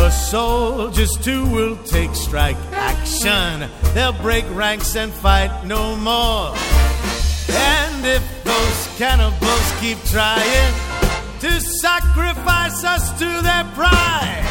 The 0.00 0.10
soldiers 0.10 1.12
too 1.22 1.46
will 1.46 1.76
take 1.84 2.14
strike 2.14 2.60
action. 2.72 3.70
They'll 3.94 4.20
break 4.28 4.44
ranks 4.50 4.96
and 4.96 5.10
fight 5.10 5.64
no 5.64 5.96
more. 5.96 6.52
And 7.48 8.04
if 8.04 8.24
those 8.44 8.80
cannibals 8.98 9.68
keep 9.80 9.98
trying, 10.16 10.72
to 11.44 11.52
sacrifice 11.84 12.84
us 12.84 13.04
to 13.20 13.28
their 13.48 13.64
pride. 13.80 14.44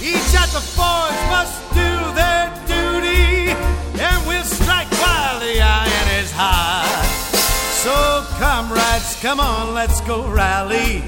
Each 0.00 0.32
at 0.42 0.50
the 0.56 0.64
forge 0.76 1.22
must 1.36 1.56
do 1.80 1.92
their 2.20 2.44
duty, 2.74 3.52
and 4.06 4.18
we'll 4.26 4.50
strike 4.58 4.90
while 5.02 5.38
the 5.40 5.60
iron 5.60 6.08
is 6.22 6.32
hot. 6.32 6.71
So, 7.82 8.22
comrades, 8.38 9.18
come 9.20 9.40
on, 9.40 9.74
let's 9.74 10.00
go 10.02 10.30
rally. 10.30 11.02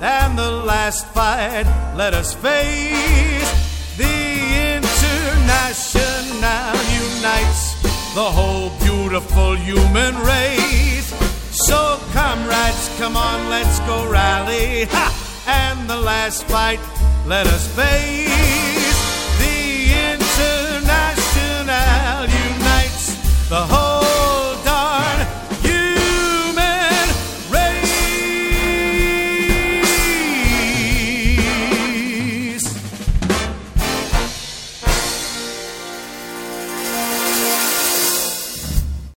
And 0.00 0.38
the 0.38 0.52
last 0.52 1.08
fight, 1.08 1.66
let 1.96 2.14
us 2.14 2.32
face. 2.32 3.50
The 3.96 4.78
International 4.78 6.76
unites 7.02 7.74
the 8.14 8.22
whole 8.22 8.70
beautiful 8.84 9.56
human 9.56 10.16
race. 10.18 11.12
So, 11.50 11.98
comrades, 12.12 12.88
come 12.98 13.16
on, 13.16 13.50
let's 13.50 13.80
go 13.80 14.08
rally. 14.08 14.84
Ha! 14.90 15.10
And 15.48 15.90
the 15.90 15.96
last 15.96 16.44
fight, 16.44 16.78
let 17.26 17.48
us 17.48 17.66
face. 17.74 18.71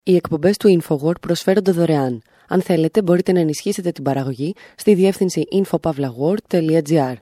Οι 0.08 0.14
εκπομπές 0.14 0.56
του 0.56 0.80
InfoWord 0.80 1.20
προσφέρονται 1.20 1.70
δωρεάν. 1.70 2.22
Αν 2.48 2.62
θέλετε, 2.62 3.02
μπορείτε 3.02 3.32
να 3.32 3.40
ενισχύσετε 3.40 3.90
την 3.90 4.04
παραγωγή 4.04 4.54
στη 4.76 4.94
διεύθυνση 4.94 5.42
infopavlagor.gr. 5.52 7.14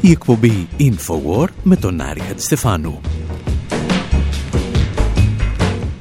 Η 0.00 0.10
εκπομπή 0.10 0.68
InfoWar 0.78 1.46
με 1.62 1.76
τον 1.76 2.00
Άρη 2.00 2.20
Χατζηστεφάνου. 2.20 3.00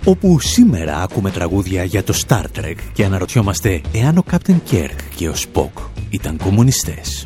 Όπου 0.05 0.39
σήμερα 0.39 1.01
ακούμε 1.01 1.31
τραγούδια 1.31 1.83
για 1.83 2.03
το 2.03 2.13
Star 2.27 2.43
Trek 2.43 2.75
και 2.93 3.05
αναρωτιόμαστε 3.05 3.81
εάν 3.93 4.17
ο 4.17 4.23
Captain 4.31 4.59
Kirk 4.71 4.97
και 5.15 5.29
ο 5.29 5.33
Spock 5.33 5.81
ήταν 6.09 6.37
κομμουνιστές. 6.37 7.25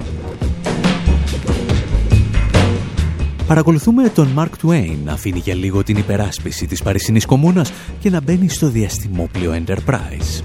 Παρακολουθούμε 3.48 4.10
τον 4.10 4.28
Mark 4.38 4.66
Twain 4.66 4.96
να 5.04 5.14
αφήνει 5.14 5.40
για 5.40 5.56
λίγο 5.56 5.84
την 5.84 5.98
υπεράσπιση 5.98 6.66
της 6.68 6.84
Παρισινής 6.84 7.26
Κομμούνας 7.26 7.72
και 8.00 8.10
να 8.10 8.22
μπαίνει 8.22 8.50
στο 8.50 8.70
διαστημόπλιο 8.70 9.64
Enterprise. 9.66 10.44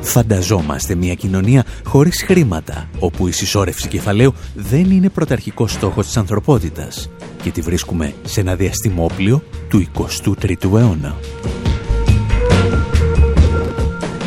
Φανταζόμαστε 0.00 0.94
μια 0.94 1.14
κοινωνία 1.14 1.64
χωρίς 1.84 2.22
χρήματα, 2.22 2.88
όπου 2.98 3.28
η 3.28 3.32
συσσόρευση 3.32 3.88
κεφαλαίου 3.88 4.34
δεν 4.54 4.90
είναι 4.90 5.08
πρωταρχικός 5.08 5.72
στόχος 5.72 6.06
της 6.06 6.16
ανθρωπότητας 6.16 7.10
και 7.42 7.50
τη 7.50 7.60
βρίσκουμε 7.60 8.14
σε 8.24 8.40
ένα 8.40 8.54
διαστημόπλιο 8.54 9.42
του 9.68 9.86
23ου 9.96 10.78
αιώνα. 10.78 11.16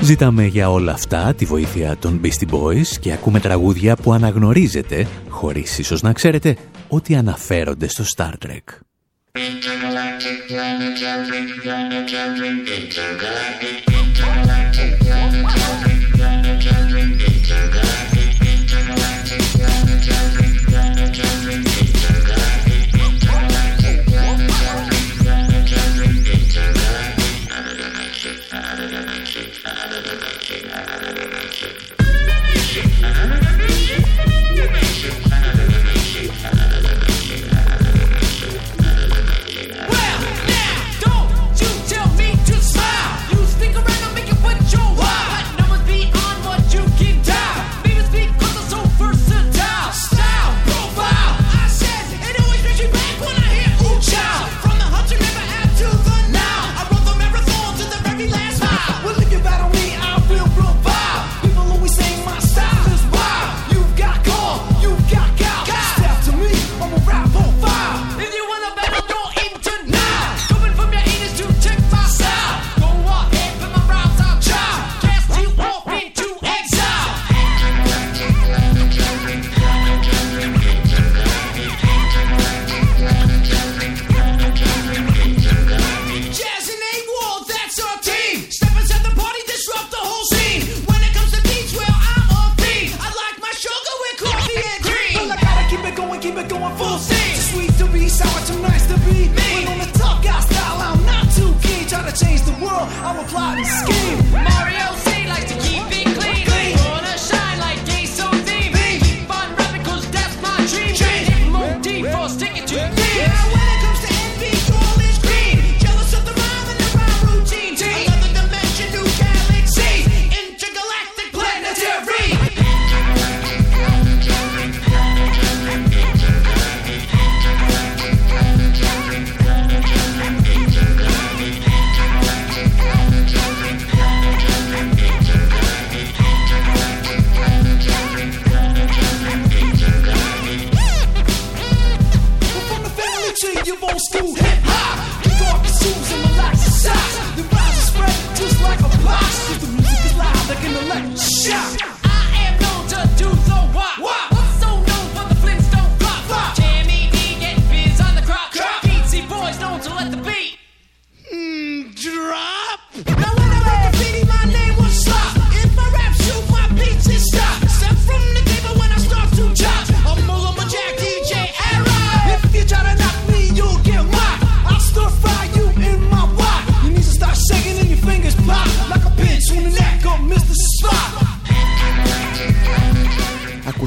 Ζητάμε 0.02 0.46
για 0.46 0.72
όλα 0.72 0.92
αυτά 0.92 1.34
τη 1.34 1.46
βοήθεια 1.46 1.98
των 1.98 2.22
Beastie 2.24 2.54
Boys 2.54 2.88
και 3.00 3.12
ακούμε 3.12 3.40
τραγούδια 3.40 3.96
που 3.96 4.14
αναγνωρίζετε, 4.14 5.08
χωρίς 5.30 5.78
ίσως 5.80 6.02
να 6.02 6.14
ξέρετε, 6.14 6.58
ότι 6.88 7.16
αναφέρονται 7.16 7.88
στο 7.88 8.04
Star 8.16 8.32
Trek. 8.46 8.80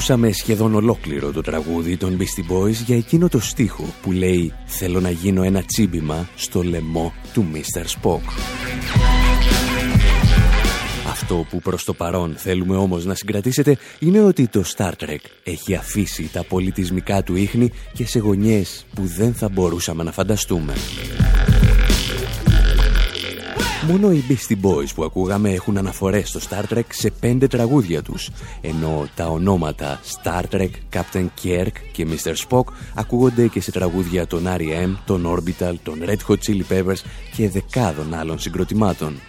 Ακούσαμε 0.04 0.32
σχεδόν 0.32 0.74
ολόκληρο 0.74 1.32
το 1.32 1.40
τραγούδι 1.40 1.96
των 1.96 2.18
Beastie 2.18 2.52
Boys 2.52 2.72
για 2.86 2.96
εκείνο 2.96 3.28
το 3.28 3.40
στίχο 3.40 3.84
που 4.02 4.12
λέει 4.12 4.52
«Θέλω 4.64 5.00
να 5.00 5.10
γίνω 5.10 5.42
ένα 5.42 5.62
τσίμπημα 5.62 6.28
στο 6.36 6.62
λαιμό 6.62 7.12
του 7.32 7.46
Mr. 7.52 7.84
Spock». 7.84 8.20
Αυτό 11.08 11.46
που 11.50 11.60
προς 11.60 11.84
το 11.84 11.94
παρόν 11.94 12.34
θέλουμε 12.36 12.76
όμως 12.76 13.04
να 13.04 13.14
συγκρατήσετε 13.14 13.76
είναι 13.98 14.20
ότι 14.20 14.48
το 14.48 14.64
Star 14.76 14.92
Trek 14.98 15.24
έχει 15.44 15.74
αφήσει 15.74 16.30
τα 16.32 16.44
πολιτισμικά 16.44 17.22
του 17.22 17.36
ίχνη 17.36 17.70
και 17.92 18.06
σε 18.06 18.18
γωνιές 18.18 18.86
που 18.94 19.02
δεν 19.06 19.34
θα 19.34 19.48
μπορούσαμε 19.48 20.02
να 20.02 20.12
φανταστούμε. 20.12 20.72
Μόνο 23.90 24.12
οι 24.12 24.24
Beastie 24.28 24.66
Boys 24.66 24.94
που 24.94 25.04
ακούγαμε 25.04 25.50
έχουν 25.50 25.78
αναφορές 25.78 26.28
στο 26.28 26.40
Star 26.48 26.74
Trek 26.74 26.84
σε 26.88 27.10
πέντε 27.10 27.46
τραγούδια 27.46 28.02
τους, 28.02 28.30
ενώ 28.60 29.08
τα 29.14 29.26
ονόματα 29.26 30.00
Star 30.04 30.42
Trek, 30.50 30.70
Captain 30.92 31.26
Kirk 31.42 31.72
και 31.92 32.06
Mr. 32.10 32.34
Spock 32.48 32.64
ακούγονται 32.94 33.46
και 33.46 33.60
σε 33.60 33.72
τραγούδια 33.72 34.26
των 34.26 34.44
R.E.M., 34.46 34.94
των 35.04 35.26
Orbital, 35.26 35.74
των 35.82 35.98
Red 36.06 36.16
Hot 36.28 36.36
Chili 36.46 36.62
Peppers 36.68 36.98
και 37.36 37.48
δεκάδων 37.48 38.14
άλλων 38.14 38.38
συγκροτημάτων. 38.38 39.20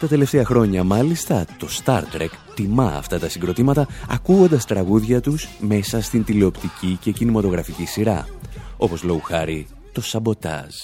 Τα 0.00 0.06
τελευταία 0.06 0.44
χρόνια 0.44 0.84
μάλιστα 0.84 1.44
το 1.58 1.68
Star 1.84 2.00
Trek 2.00 2.30
τιμά 2.54 2.94
αυτά 2.96 3.18
τα 3.18 3.28
συγκροτήματα 3.28 3.86
ακούγοντας 4.08 4.64
τραγούδια 4.64 5.20
τους 5.20 5.48
μέσα 5.60 6.02
στην 6.02 6.24
τηλεοπτική 6.24 6.98
και 7.00 7.10
κινηματογραφική 7.10 7.84
σειρά, 7.84 8.28
όπως 8.76 9.02
λόγου 9.02 9.20
χάρη 9.20 9.66
το 9.92 10.00
Σαμποτάζ. 10.00 10.74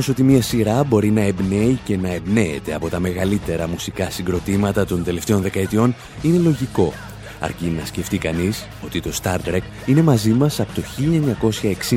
Γεγονός 0.00 0.20
ότι 0.20 0.32
μια 0.32 0.42
σειρά 0.42 0.84
μπορεί 0.84 1.10
να 1.10 1.20
εμπνέει 1.20 1.78
και 1.84 1.96
να 1.96 2.12
εμπνέεται 2.12 2.74
από 2.74 2.88
τα 2.88 3.00
μεγαλύτερα 3.00 3.68
μουσικά 3.68 4.10
συγκροτήματα 4.10 4.84
των 4.84 5.04
τελευταίων 5.04 5.42
δεκαετιών 5.42 5.94
είναι 6.22 6.38
λογικό. 6.38 6.92
Αρκεί 7.40 7.66
να 7.66 7.84
σκεφτεί 7.84 8.18
κανείς 8.18 8.66
ότι 8.84 9.00
το 9.00 9.10
Star 9.22 9.36
Trek 9.36 9.60
είναι 9.86 10.02
μαζί 10.02 10.30
μας 10.30 10.60
από 10.60 10.72
το 10.74 10.82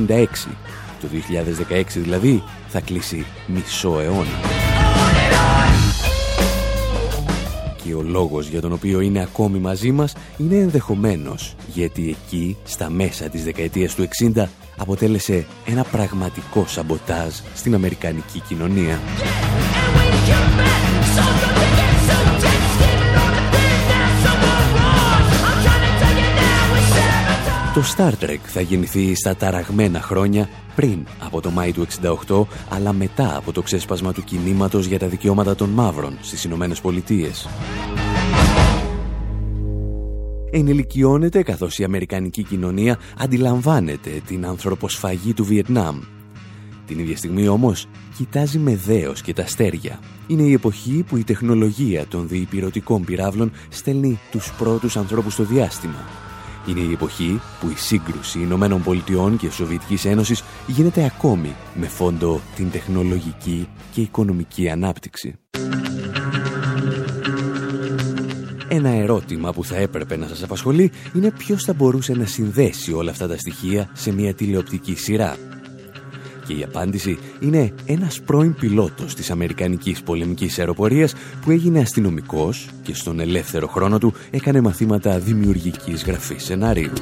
1966. 0.08 0.26
Το 1.02 1.08
2016 1.70 1.84
δηλαδή 1.96 2.44
θα 2.68 2.80
κλείσει 2.80 3.26
μισό 3.48 4.00
αιώνα. 4.00 4.40
Και 7.84 7.94
ο 7.94 8.02
λόγος 8.02 8.48
για 8.48 8.62
τον 8.62 8.72
οποίο 8.72 9.00
είναι 9.00 9.22
ακόμη 9.22 9.60
μαζί 9.60 9.92
μας 9.92 10.14
είναι 10.38 10.56
ενδεχομένος 10.56 11.56
γιατί 11.74 12.10
εκεί 12.10 12.58
στα 12.64 12.90
μέσα 12.90 13.30
της 13.30 13.44
δεκαετίας 13.44 13.96
του 13.96 14.08
60 14.36 14.44
αποτέλεσε 14.78 15.46
ένα 15.66 15.84
πραγματικό 15.84 16.66
σαμποτάζ 16.68 17.34
στην 17.54 17.74
Αμερικανική 17.76 18.40
κοινωνία. 18.40 19.00
Το 27.74 27.84
Star 27.98 28.12
Trek 28.24 28.40
θα 28.44 28.62
γεννηθεί 28.62 29.16
στα 29.16 29.36
ταραγμένα 29.36 30.02
χρόνια 30.02 30.50
πριν 30.76 31.06
από 31.20 31.42
το 31.42 31.50
Μάη 31.50 31.72
του 31.72 31.88
68, 32.28 32.44
αλλά 32.70 32.94
μετά 32.94 33.38
από 33.38 33.52
το 33.52 33.62
ξέσπασμα 33.62 34.14
του 34.14 34.24
κινήματος 34.24 34.86
για 34.86 35.00
τα 35.00 35.08
δικαιώματα 35.08 35.56
των 35.56 35.70
μαύρων 35.70 36.18
στις 36.22 36.44
Ηνωμένες 36.44 36.82
Πολιτείες 36.82 37.48
ενηλικιώνεται 40.54 41.44
καθώς 41.44 41.80
η 41.80 41.84
Αμερικανική 41.84 42.44
κοινωνία 42.44 43.00
αντιλαμβάνεται 43.18 44.22
την 44.28 44.46
ανθρωποσφαγή 44.46 45.34
του 45.34 45.46
Βιετνάμ. 45.46 46.00
Την 46.88 47.00
ίδια 47.00 47.18
στιγμή 47.18 47.48
όμως 47.48 47.88
κοιτάζει 48.18 48.60
με 48.60 48.76
δέος 48.76 49.22
και 49.22 49.34
τα 49.34 49.44
αστέρια. 49.44 50.00
Είναι 50.28 50.42
η 50.42 50.54
εποχή 50.54 51.04
που 51.08 51.18
η 51.18 51.24
τεχνολογία 51.24 52.06
των 52.08 52.28
διυπηρωτικών 52.28 53.04
πυράβλων 53.04 53.52
στέλνει 53.70 54.20
τους 54.32 54.54
πρώτους 54.58 54.98
ανθρώπους 54.98 55.34
στο 55.34 55.44
διάστημα. 55.44 56.06
Είναι 56.68 56.80
η 56.80 56.92
εποχή 56.92 57.42
που 57.60 57.70
η 57.70 57.76
σύγκρουση 57.76 58.40
Ηνωμένων 58.40 58.84
Πολιτειών 58.84 59.38
και 59.38 59.50
Σοβιετικής 59.50 60.06
Ένωσης 60.06 60.44
γίνεται 60.68 61.06
ακόμη 61.06 61.56
με 61.76 61.88
φόντο 61.88 62.42
την 62.56 62.72
τεχνολογική 62.72 63.68
και 63.92 64.02
οικονομική 64.02 64.70
ανάπτυξη. 64.70 65.36
Ένα 68.76 68.90
ερώτημα 68.90 69.54
που 69.54 69.64
θα 69.64 69.76
έπρεπε 69.76 70.18
να 70.18 70.28
σας 70.28 70.44
απασχολεί 70.44 70.92
είναι 71.14 71.32
ποιος 71.32 71.64
θα 71.64 71.74
μπορούσε 71.74 72.14
να 72.14 72.26
συνδέσει 72.26 72.94
όλα 72.94 73.12
αυτά 73.12 73.28
τα 73.28 73.38
στοιχεία 73.38 73.90
σε 73.94 74.12
μια 74.12 74.34
τηλεοπτική 74.34 74.96
σειρά. 74.96 75.38
Και 76.48 76.54
η 76.54 76.64
απάντηση 76.64 77.18
είναι 77.40 77.74
ένας 77.86 78.22
πρώην 78.22 78.56
πιλότος 78.56 79.16
της 79.16 79.32
Αμερικανικής 79.32 80.04
πολεμικής 80.04 80.60
αεροπορίας 80.60 81.14
που 81.42 81.52
έγινε 81.52 81.80
αστυνομικός 81.80 82.70
και 82.84 82.94
στον 82.94 83.20
ελεύθερο 83.20 83.68
χρόνο 83.68 83.98
του 83.98 84.14
έκανε 84.32 84.62
μαθήματα 84.62 85.20
δημιουργικής 85.20 86.04
γραφής 86.04 86.44
σενάριου. 86.44 86.94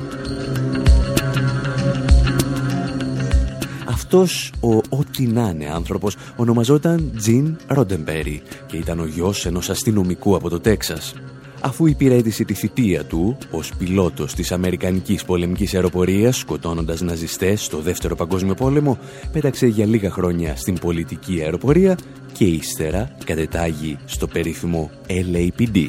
Αυτός 3.85 4.53
ο 4.59 4.75
ό,τι 4.75 5.27
να 5.27 5.49
είναι 5.49 5.69
άνθρωπος 5.73 6.15
ονομαζόταν 6.35 7.11
Τζιν 7.17 7.57
Ροντεμπέρι 7.67 8.41
και 8.65 8.77
ήταν 8.77 8.99
ο 8.99 9.05
γιος 9.05 9.45
ενός 9.45 9.69
αστυνομικού 9.69 10.35
από 10.35 10.49
το 10.49 10.59
Τέξας 10.59 11.13
αφού 11.61 11.87
υπηρέτησε 11.87 12.43
τη 12.43 12.53
θητεία 12.53 13.05
του 13.05 13.37
ως 13.51 13.71
πιλότος 13.77 14.33
της 14.33 14.51
Αμερικανικής 14.51 15.23
πολεμικής 15.25 15.73
αεροπορίας 15.73 16.37
σκοτώνοντας 16.37 17.01
ναζιστές 17.01 17.63
στο 17.63 17.77
Δεύτερο 17.77 18.15
Παγκόσμιο 18.15 18.53
Πόλεμο, 18.53 18.97
πέταξε 19.31 19.67
για 19.67 19.85
λίγα 19.85 20.11
χρόνια 20.11 20.55
στην 20.55 20.79
πολιτική 20.79 21.41
αεροπορία 21.41 21.97
και 22.33 22.45
ύστερα 22.45 23.17
κατετάγει 23.25 23.97
στο 24.05 24.27
περίφημο 24.27 24.91
LAPD, 25.07 25.87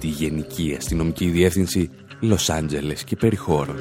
τη 0.00 0.06
Γενική 0.06 0.74
Αστυνομική 0.78 1.26
Διεύθυνση 1.26 1.90
Λος 2.20 2.50
Άντζελες 2.50 3.04
και 3.04 3.16
Περιχώρων. 3.16 3.76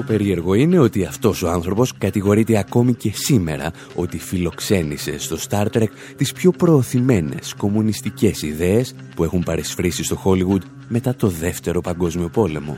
Το 0.00 0.06
περίεργο 0.06 0.54
είναι 0.54 0.78
ότι 0.78 1.04
αυτός 1.04 1.42
ο 1.42 1.50
άνθρωπος 1.50 1.92
κατηγορείται 1.98 2.58
ακόμη 2.58 2.94
και 2.94 3.10
σήμερα 3.14 3.70
ότι 3.94 4.18
φιλοξένησε 4.18 5.18
στο 5.18 5.36
Star 5.48 5.66
Trek 5.72 5.88
τις 6.16 6.32
πιο 6.32 6.50
προωθημένες 6.50 7.54
κομμουνιστικές 7.56 8.42
ιδέες 8.42 8.94
που 9.14 9.24
έχουν 9.24 9.42
παρεσφρήσει 9.42 10.04
στο 10.04 10.22
Hollywood 10.24 10.60
μετά 10.88 11.14
το 11.14 11.28
Δεύτερο 11.28 11.80
Παγκόσμιο 11.80 12.28
Πόλεμο. 12.28 12.76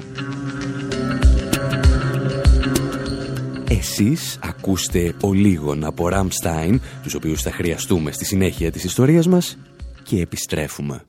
Εσείς 3.68 4.38
ακούστε 4.42 5.14
ο 5.22 5.32
λίγων 5.32 5.84
από 5.84 6.08
Ραμστάιν, 6.08 6.80
τους 7.02 7.14
οποίους 7.14 7.42
θα 7.42 7.50
χρειαστούμε 7.50 8.12
στη 8.12 8.24
συνέχεια 8.24 8.70
της 8.70 8.84
ιστορίας 8.84 9.26
μας 9.26 9.58
και 10.02 10.20
επιστρέφουμε. 10.20 11.04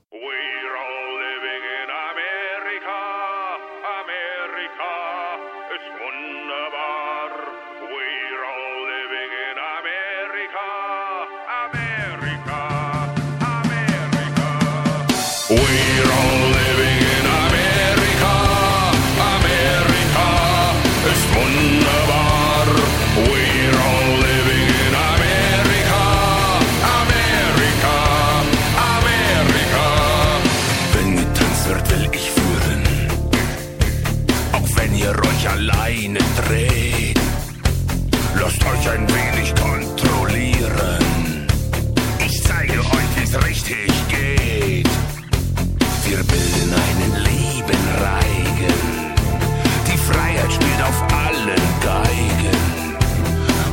allen 51.44 51.80
Geigen. 51.80 52.58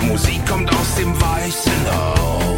Musik 0.08 0.46
kommt 0.46 0.70
aus 0.70 0.96
dem 0.96 1.14
weißen 1.22 1.72
Haus. 1.92 2.51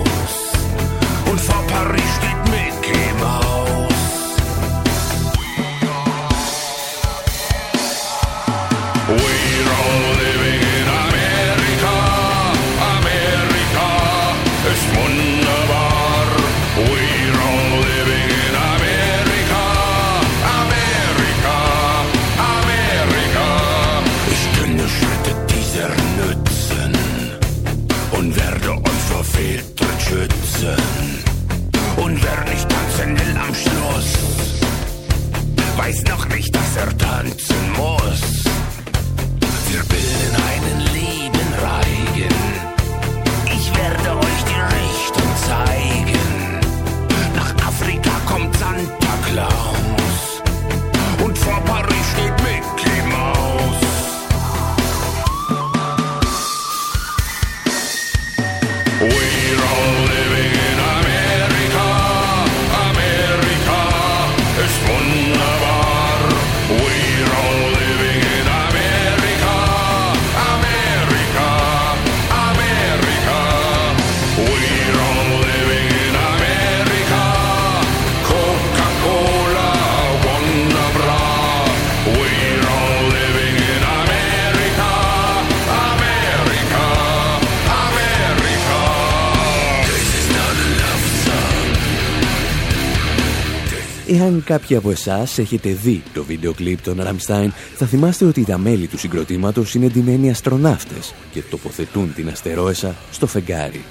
Εάν 94.15 94.43
κάποιοι 94.45 94.75
από 94.75 94.91
εσάς 94.91 95.37
έχετε 95.37 95.69
δει 95.69 96.03
το 96.13 96.23
βίντεο 96.23 96.53
κλιπ 96.53 96.81
των 96.81 97.01
Ραμστάιν, 97.01 97.51
θα 97.75 97.85
θυμάστε 97.85 98.25
ότι 98.25 98.45
τα 98.45 98.57
μέλη 98.57 98.87
του 98.87 98.97
συγκροτήματος 98.97 99.73
είναι 99.73 99.87
ντυμένοι 99.87 100.29
αστροναύτες 100.29 101.13
και 101.31 101.41
τοποθετούν 101.41 102.13
την 102.13 102.29
αστερόεσα 102.29 102.95
στο 103.11 103.27
φεγγάρι. 103.27 103.83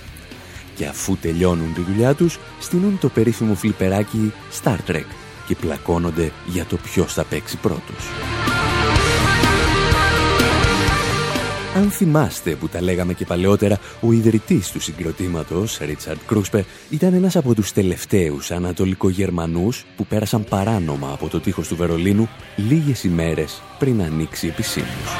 Και 0.76 0.87
αφού 0.87 1.16
τελειώνουν 1.16 1.74
τη 1.74 1.80
δουλειά 1.80 2.14
τους, 2.14 2.38
στείνουν 2.61 2.98
το 2.98 3.08
περίφημο 3.08 3.54
φλιπεράκι 3.54 4.32
Star 4.62 4.76
Trek 4.90 5.06
και 5.46 5.54
πλακώνονται 5.54 6.32
για 6.46 6.64
το 6.64 6.76
ποιος 6.76 7.12
θα 7.12 7.24
παίξει 7.24 7.56
πρώτος. 7.56 8.04
Αν 11.74 11.90
θυμάστε 11.90 12.50
που 12.50 12.68
τα 12.68 12.82
λέγαμε 12.82 13.12
και 13.12 13.24
παλαιότερα, 13.24 13.78
ο 14.00 14.12
ιδρυτής 14.12 14.70
του 14.70 14.80
συγκροτήματος, 14.80 15.78
Ρίτσαρντ 15.78 16.18
Κρούσπε, 16.26 16.64
ήταν 16.90 17.14
ένας 17.14 17.37
από 17.37 17.54
τους 17.54 17.72
τελευταίους 17.72 18.50
ανατολικογερμανούς 18.50 19.85
που 19.96 20.06
πέρασαν 20.06 20.44
παράνομα 20.44 21.12
από 21.12 21.28
το 21.28 21.40
τείχος 21.40 21.68
του 21.68 21.76
Βερολίνου 21.76 22.28
λίγες 22.56 23.04
ημέρες 23.04 23.62
πριν 23.78 24.02
ανοίξει 24.02 24.46
επισήμως. 24.46 25.16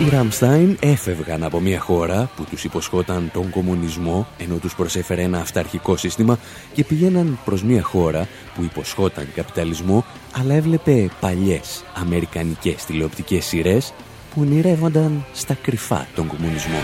Οι 0.00 0.08
Ραμστάιν 0.10 0.76
έφευγαν 0.80 1.42
από 1.42 1.60
μια 1.60 1.80
χώρα 1.80 2.30
που 2.36 2.44
τους 2.44 2.64
υποσχόταν 2.64 3.30
τον 3.32 3.50
κομμουνισμό 3.50 4.26
ενώ 4.38 4.56
τους 4.56 4.74
προσέφερε 4.74 5.22
ένα 5.22 5.38
αυταρχικό 5.38 5.96
σύστημα 5.96 6.38
και 6.72 6.84
πηγαίναν 6.84 7.38
προς 7.44 7.62
μια 7.62 7.82
χώρα 7.82 8.28
που 8.54 8.62
υποσχόταν 8.62 9.28
καπιταλισμό 9.34 10.04
αλλά 10.32 10.54
έβλεπε 10.54 11.08
παλιές 11.20 11.84
αμερικανικές 11.94 12.84
τηλεοπτικές 12.84 13.44
σειρές 13.44 13.92
που 14.34 14.40
ονειρεύονταν 14.40 15.24
στα 15.32 15.54
κρυφά 15.62 16.06
τον 16.14 16.26
κομμουνισμό. 16.26 16.78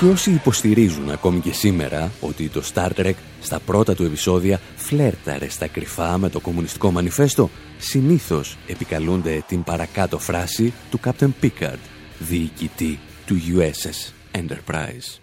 Και 0.00 0.06
όσοι 0.06 0.30
υποστηρίζουν 0.30 1.10
ακόμη 1.10 1.40
και 1.40 1.52
σήμερα 1.52 2.10
ότι 2.20 2.48
το 2.48 2.62
Star 2.74 2.88
Trek 2.96 3.14
στα 3.40 3.60
πρώτα 3.60 3.94
του 3.94 4.04
επεισόδια 4.04 4.60
φλέρταρε 4.76 5.48
στα 5.48 5.66
κρυφά 5.66 6.18
με 6.18 6.28
το 6.28 6.40
κομμουνιστικό 6.40 6.90
μανιφέστο, 6.90 7.50
συνήθως 7.78 8.56
επικαλούνται 8.66 9.44
την 9.48 9.62
παρακάτω 9.64 10.18
φράση 10.18 10.72
του 10.90 11.00
Captain 11.04 11.30
Picard, 11.42 11.78
διοικητή 12.18 12.98
του 13.26 13.36
USS 13.36 14.12
Enterprise. 14.38 15.18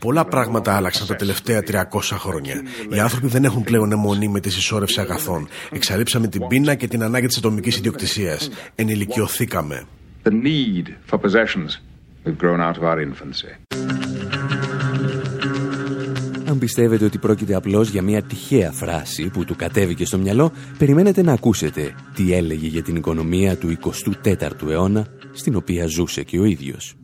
Πολλά 0.00 0.24
πράγματα 0.24 0.76
άλλαξαν 0.76 1.06
τα 1.06 1.16
τελευταία 1.16 1.62
300 1.66 1.80
χρόνια. 2.00 2.62
Οι 2.90 2.98
άνθρωποι 2.98 3.26
δεν 3.26 3.44
έχουν 3.44 3.62
πλέον 3.62 3.92
αιμονή 3.92 4.28
με 4.28 4.40
τη 4.40 4.50
συσσόρευση 4.50 5.00
αγαθών. 5.00 5.48
Εξαλείψαμε 5.72 6.28
την 6.28 6.46
πείνα 6.46 6.74
και 6.74 6.88
την 6.88 7.02
ανάγκη 7.02 7.26
της 7.26 7.36
ατομικής 7.36 7.76
ιδιοκτησίας. 7.76 8.50
Ενηλικιωθήκαμε. 8.74 9.86
Αν 16.48 16.58
πιστεύετε 16.58 17.04
ότι 17.04 17.18
πρόκειται 17.18 17.54
απλώς 17.54 17.88
για 17.88 18.02
μια 18.02 18.22
τυχαία 18.22 18.70
φράση 18.72 19.30
που 19.30 19.44
του 19.44 19.56
κατέβηκε 19.56 20.04
στο 20.04 20.18
μυαλό, 20.18 20.52
περιμένετε 20.78 21.22
να 21.22 21.32
ακούσετε 21.32 21.94
τι 22.14 22.34
έλεγε 22.34 22.66
για 22.66 22.82
την 22.82 22.96
οικονομία 22.96 23.56
του 23.56 23.78
24ου 24.24 24.68
αιώνα, 24.68 25.06
στην 25.32 25.56
οποία 25.56 25.86
ζούσε 25.86 26.22
και 26.22 26.38
ο 26.38 26.44
ίδιος. 26.44 26.96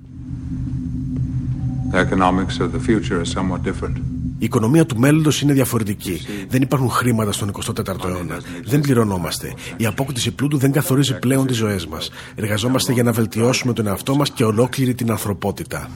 Η 4.40 4.44
οικονομία 4.44 4.86
του 4.86 4.98
μέλλοντος 4.98 5.40
είναι 5.40 5.52
διαφορετική. 5.52 6.20
Δεν 6.48 6.62
υπάρχουν 6.62 6.90
χρήματα 6.90 7.32
στον 7.32 7.52
24ο 7.52 8.04
αιώνα. 8.08 8.40
Δεν 8.64 8.80
πληρωνόμαστε. 8.80 9.54
Η 9.76 9.86
απόκτηση 9.86 10.30
πλούτου 10.30 10.58
δεν 10.58 10.72
καθορίζει 10.72 11.18
πλέον 11.18 11.46
τις 11.46 11.56
ζωές 11.56 11.86
μας. 11.86 12.10
Εργαζόμαστε 12.34 12.92
για 12.92 13.02
να 13.02 13.12
βελτιώσουμε 13.12 13.72
τον 13.72 13.86
εαυτό 13.86 14.14
μας 14.14 14.30
και 14.30 14.44
ολόκληρη 14.44 14.94
την 14.94 15.10
ανθρωπότητα. 15.10 15.90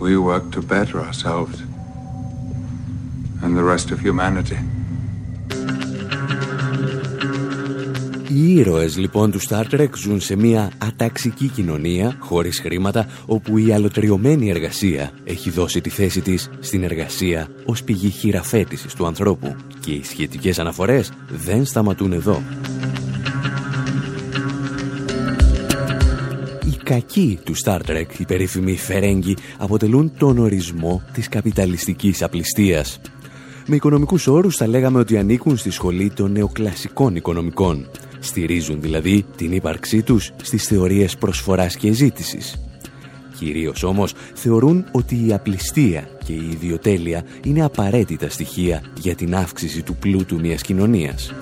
We 0.00 0.16
work 0.30 0.44
to 0.56 0.60
better 0.74 0.98
ourselves 1.08 1.56
and 3.42 3.56
the 3.56 3.64
rest 3.72 3.90
of 3.90 3.98
humanity. 4.08 4.58
Οι 8.30 8.54
ήρωες 8.54 8.96
λοιπόν 8.96 9.30
του 9.30 9.40
Star 9.40 9.64
Trek 9.70 9.88
ζουν 9.96 10.20
σε 10.20 10.36
μια 10.36 10.70
αταξική 10.78 11.48
κοινωνία, 11.48 12.16
χωρίς 12.18 12.60
χρήματα, 12.60 13.06
όπου 13.26 13.58
η 13.58 13.72
αλωτριωμένη 13.72 14.50
εργασία 14.50 15.10
έχει 15.24 15.50
δώσει 15.50 15.80
τη 15.80 15.90
θέση 15.90 16.20
της 16.20 16.50
στην 16.60 16.82
εργασία 16.82 17.48
ως 17.64 17.82
πηγή 17.82 18.08
χειραφέτησης 18.08 18.94
του 18.94 19.06
ανθρώπου 19.06 19.56
και 19.80 19.90
οι 19.90 20.04
σχετικές 20.04 20.58
αναφορές 20.58 21.12
δεν 21.28 21.64
σταματούν 21.64 22.12
εδώ. 22.12 22.42
Οι 26.64 26.76
κακοί 26.82 27.38
του 27.44 27.54
Star 27.64 27.80
Trek, 27.86 28.18
οι 28.18 28.24
περίφημοι 28.24 28.76
Φερέγγι, 28.76 29.36
αποτελούν 29.58 30.12
τον 30.18 30.38
ορισμό 30.38 31.02
της 31.12 31.28
καπιταλιστικής 31.28 32.22
απληστίας. 32.22 33.00
Με 33.66 33.76
οικονομικούς 33.76 34.26
όρους 34.26 34.56
θα 34.56 34.66
λέγαμε 34.66 34.98
ότι 34.98 35.16
ανήκουν 35.16 35.56
στη 35.56 35.70
σχολή 35.70 36.10
των 36.10 36.32
νεοκλασικών 36.32 37.16
οικονομικών 37.16 37.86
Στηρίζουν 38.20 38.80
δηλαδή 38.80 39.24
την 39.36 39.52
ύπαρξή 39.52 40.02
τους 40.02 40.32
στις 40.42 40.66
θεωρίες 40.66 41.16
προσφοράς 41.16 41.76
και 41.76 41.92
ζήτησης. 41.92 42.62
Κυρίως 43.38 43.82
όμως 43.82 44.14
θεωρούν 44.34 44.84
ότι 44.92 45.26
η 45.26 45.32
απληστία 45.32 46.08
και 46.24 46.32
η 46.32 46.48
ιδιοτέλεια 46.50 47.24
είναι 47.44 47.64
απαραίτητα 47.64 48.28
στοιχεία 48.28 48.82
για 49.00 49.14
την 49.14 49.34
αύξηση 49.36 49.82
του 49.82 49.96
πλούτου 49.96 50.40
μιας 50.40 50.62
κοινωνίας. 50.62 51.32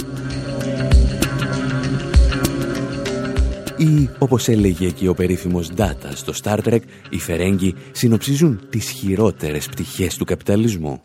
Ή, 3.76 4.08
όπως 4.18 4.48
έλεγε 4.48 4.90
και 4.90 5.08
ο 5.08 5.14
περίφημος 5.14 5.70
Data 5.76 6.10
στο 6.14 6.32
Star 6.42 6.58
Trek, 6.58 6.80
οι 7.10 7.18
Φερέγγοι 7.18 7.74
συνοψίζουν 7.92 8.60
τις 8.70 8.90
χειρότερες 8.90 9.68
πτυχές 9.68 10.16
του 10.16 10.24
καπιταλισμού. 10.24 11.00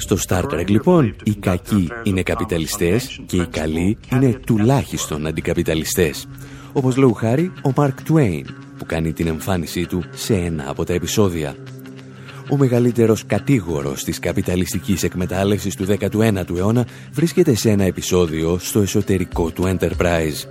Στο 0.00 0.16
Star 0.28 0.42
Trek 0.44 0.68
λοιπόν 0.68 1.14
οι 1.22 1.34
κακοί 1.34 1.88
είναι 2.02 2.22
καπιταλιστές 2.22 3.20
και 3.26 3.36
οι 3.36 3.46
καλοί 3.46 3.98
είναι 4.12 4.40
τουλάχιστον 4.46 5.26
αντικαπιταλιστές. 5.26 6.26
Όπως 6.72 6.96
λόγου 6.96 7.14
χάρη 7.14 7.52
ο 7.62 7.72
Mark 7.74 7.94
Twain 8.08 8.44
που 8.78 8.86
κάνει 8.86 9.12
την 9.12 9.26
εμφάνισή 9.26 9.86
του 9.86 10.04
σε 10.10 10.34
ένα 10.34 10.64
από 10.68 10.84
τα 10.84 10.92
επεισόδια. 10.92 11.56
Ο 12.50 12.56
μεγαλύτερος 12.56 13.26
κατήγορος 13.26 14.04
της 14.04 14.18
καπιταλιστικής 14.18 15.02
εκμετάλλευσης 15.02 15.74
του 15.74 15.86
19ου 15.86 16.56
αιώνα 16.56 16.86
βρίσκεται 17.12 17.54
σε 17.54 17.70
ένα 17.70 17.84
επεισόδιο 17.84 18.58
στο 18.58 18.80
εσωτερικό 18.80 19.50
του 19.50 19.62
Enterprise. 19.66 20.48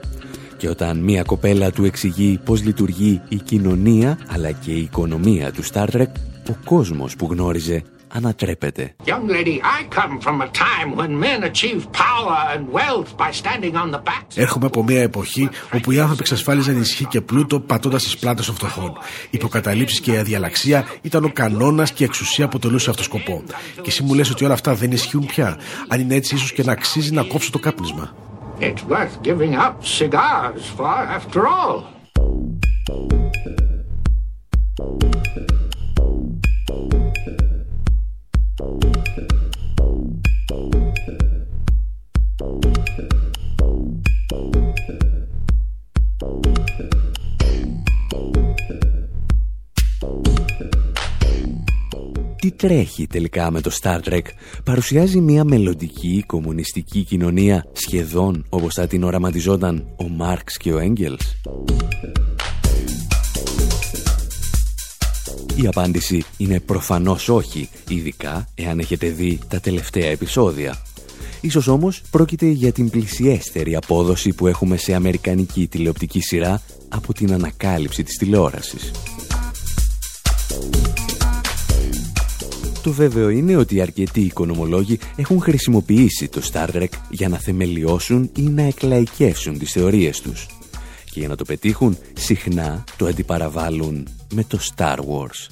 Και 0.57 0.69
όταν 0.69 0.97
μία 0.97 1.23
κοπέλα 1.23 1.71
του 1.71 1.85
εξηγεί 1.85 2.39
πώς 2.45 2.63
λειτουργεί 2.63 3.21
η 3.29 3.35
κοινωνία 3.35 4.17
αλλά 4.27 4.51
και 4.51 4.71
η 4.71 4.81
οικονομία 4.81 5.51
του 5.51 5.63
Star 5.63 5.87
Trek, 5.87 6.11
ο 6.49 6.53
κόσμος 6.65 7.15
που 7.15 7.27
γνώριζε 7.31 7.83
ανατρέπεται. 8.11 8.95
Έρχομαι 14.35 14.65
από 14.65 14.83
μια 14.83 15.01
εποχή 15.01 15.49
όπου 15.73 15.91
οι 15.91 15.99
άνθρωποι 15.99 16.21
εξασφάλιζαν 16.21 16.81
ισχύ 16.81 17.05
και 17.05 17.21
πλούτο 17.21 17.59
πατώντας 17.59 18.03
τις 18.03 18.17
πλάτες 18.17 18.45
των 18.45 18.55
φτωχών. 18.55 18.97
Οι 19.23 19.29
υποκαταλήψεις 19.29 19.99
και 19.99 20.11
η 20.11 20.17
αδιαλαξία 20.17 20.85
ήταν 21.01 21.23
ο 21.23 21.31
κανόνας 21.33 21.91
και 21.91 22.03
η 22.03 22.05
εξουσία 22.05 22.45
αποτελούσε 22.45 22.89
αυτό 22.89 23.03
σκοπό. 23.03 23.43
Και 23.75 23.89
εσύ 23.89 24.03
μου 24.03 24.13
λες 24.13 24.29
ότι 24.29 24.43
όλα 24.43 24.53
αυτά 24.53 24.75
δεν 24.75 24.91
ισχύουν 24.91 25.25
πια. 25.25 25.57
Αν 25.87 25.99
είναι 25.99 26.15
έτσι, 26.15 26.35
ίσως 26.35 26.53
και 26.53 26.63
να 26.63 26.71
αξίζει 26.71 27.11
να 27.11 27.23
κόψω 27.23 27.51
το 27.51 27.59
κάπνισμα. 27.59 28.13
It's 28.59 28.83
worth 28.83 29.23
giving 29.23 29.55
up 29.55 29.75
cigars 29.85 30.63
for, 30.77 30.97
after 31.17 31.47
all. 31.47 31.75
Τι 38.59 38.65
τρέχει 52.51 53.07
τελικά 53.07 53.51
με 53.51 53.61
το 53.61 53.71
Star 53.81 53.99
Trek; 54.09 54.21
Παρουσιάζει 54.63 55.19
μια 55.19 55.43
μελλοντική 55.43 56.23
κομμουνιστική 56.27 57.03
κοινωνία 57.03 57.65
σχεδόν 57.71 58.45
όπως 58.49 58.73
θα 58.73 58.87
την 58.87 59.03
οραματιζόταν 59.03 59.87
ο 59.97 60.07
Μάρξ 60.07 60.57
και 60.57 60.73
ο 60.73 60.79
Έγγελς. 60.79 61.35
Η 65.63 65.67
απάντηση 65.67 66.23
είναι 66.37 66.59
προφανώς 66.59 67.29
όχι, 67.29 67.69
ειδικά 67.89 68.47
εάν 68.55 68.79
έχετε 68.79 69.07
δει 69.07 69.39
τα 69.47 69.59
τελευταία 69.59 70.09
επεισόδια. 70.09 70.81
Ίσως 71.41 71.67
όμως 71.67 72.01
πρόκειται 72.11 72.45
για 72.45 72.71
την 72.71 72.89
πλησιέστερη 72.89 73.75
απόδοση 73.75 74.33
που 74.33 74.47
έχουμε 74.47 74.77
σε 74.77 74.93
αμερικανική 74.93 75.67
τηλεοπτική 75.67 76.19
σειρά 76.19 76.61
από 76.89 77.13
την 77.13 77.33
ανακάλυψη 77.33 78.03
της 78.03 78.17
τηλεόρασης. 78.17 78.91
Το 82.83 82.91
βέβαιο 82.91 83.29
είναι 83.29 83.55
ότι 83.55 83.81
αρκετοί 83.81 84.21
οικονομολόγοι 84.21 84.99
έχουν 85.15 85.41
χρησιμοποιήσει 85.41 86.27
το 86.27 86.41
Star 86.51 86.69
Trek 86.75 86.89
για 87.09 87.29
να 87.29 87.37
θεμελιώσουν 87.37 88.29
ή 88.35 88.41
να 88.41 88.61
εκλαϊκεύσουν 88.61 89.59
τις 89.59 89.71
θεωρίες 89.71 90.21
τους. 90.21 90.47
Και 91.11 91.19
για 91.19 91.27
να 91.27 91.35
το 91.35 91.43
πετύχουν, 91.43 91.97
συχνά 92.13 92.83
το 92.97 93.05
αντιπαραβάλλουν 93.05 94.07
με 94.33 94.43
το 94.43 94.59
Star 94.75 94.97
Wars. 94.97 95.47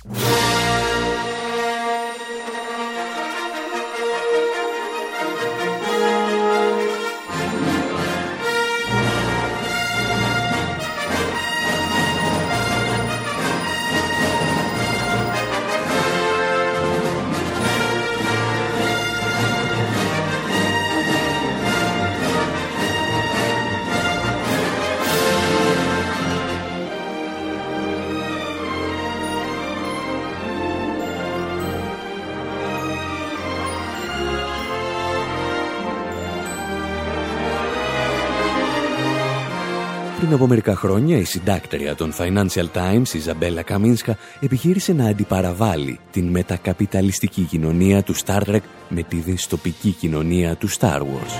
Πριν 40.27 40.39
από 40.39 40.47
μερικά 40.47 40.75
χρόνια 40.75 41.17
η 41.17 41.23
συντάκτρια 41.23 41.95
των 41.95 42.13
Financial 42.17 42.65
Times, 42.73 43.13
η 43.13 43.19
Ζαμπέλα 43.19 43.61
Καμίνσκα, 43.61 44.17
επιχείρησε 44.39 44.93
να 44.93 45.07
αντιπαραβάλει 45.07 45.99
την 46.11 46.27
μετακαπιταλιστική 46.27 47.41
κοινωνία 47.41 48.03
του 48.03 48.15
Star 48.15 48.41
Trek 48.41 48.59
με 48.89 49.03
τη 49.03 49.15
δυστοπική 49.15 49.91
κοινωνία 49.91 50.55
του 50.55 50.69
Star 50.69 50.99
Wars. 50.99 51.33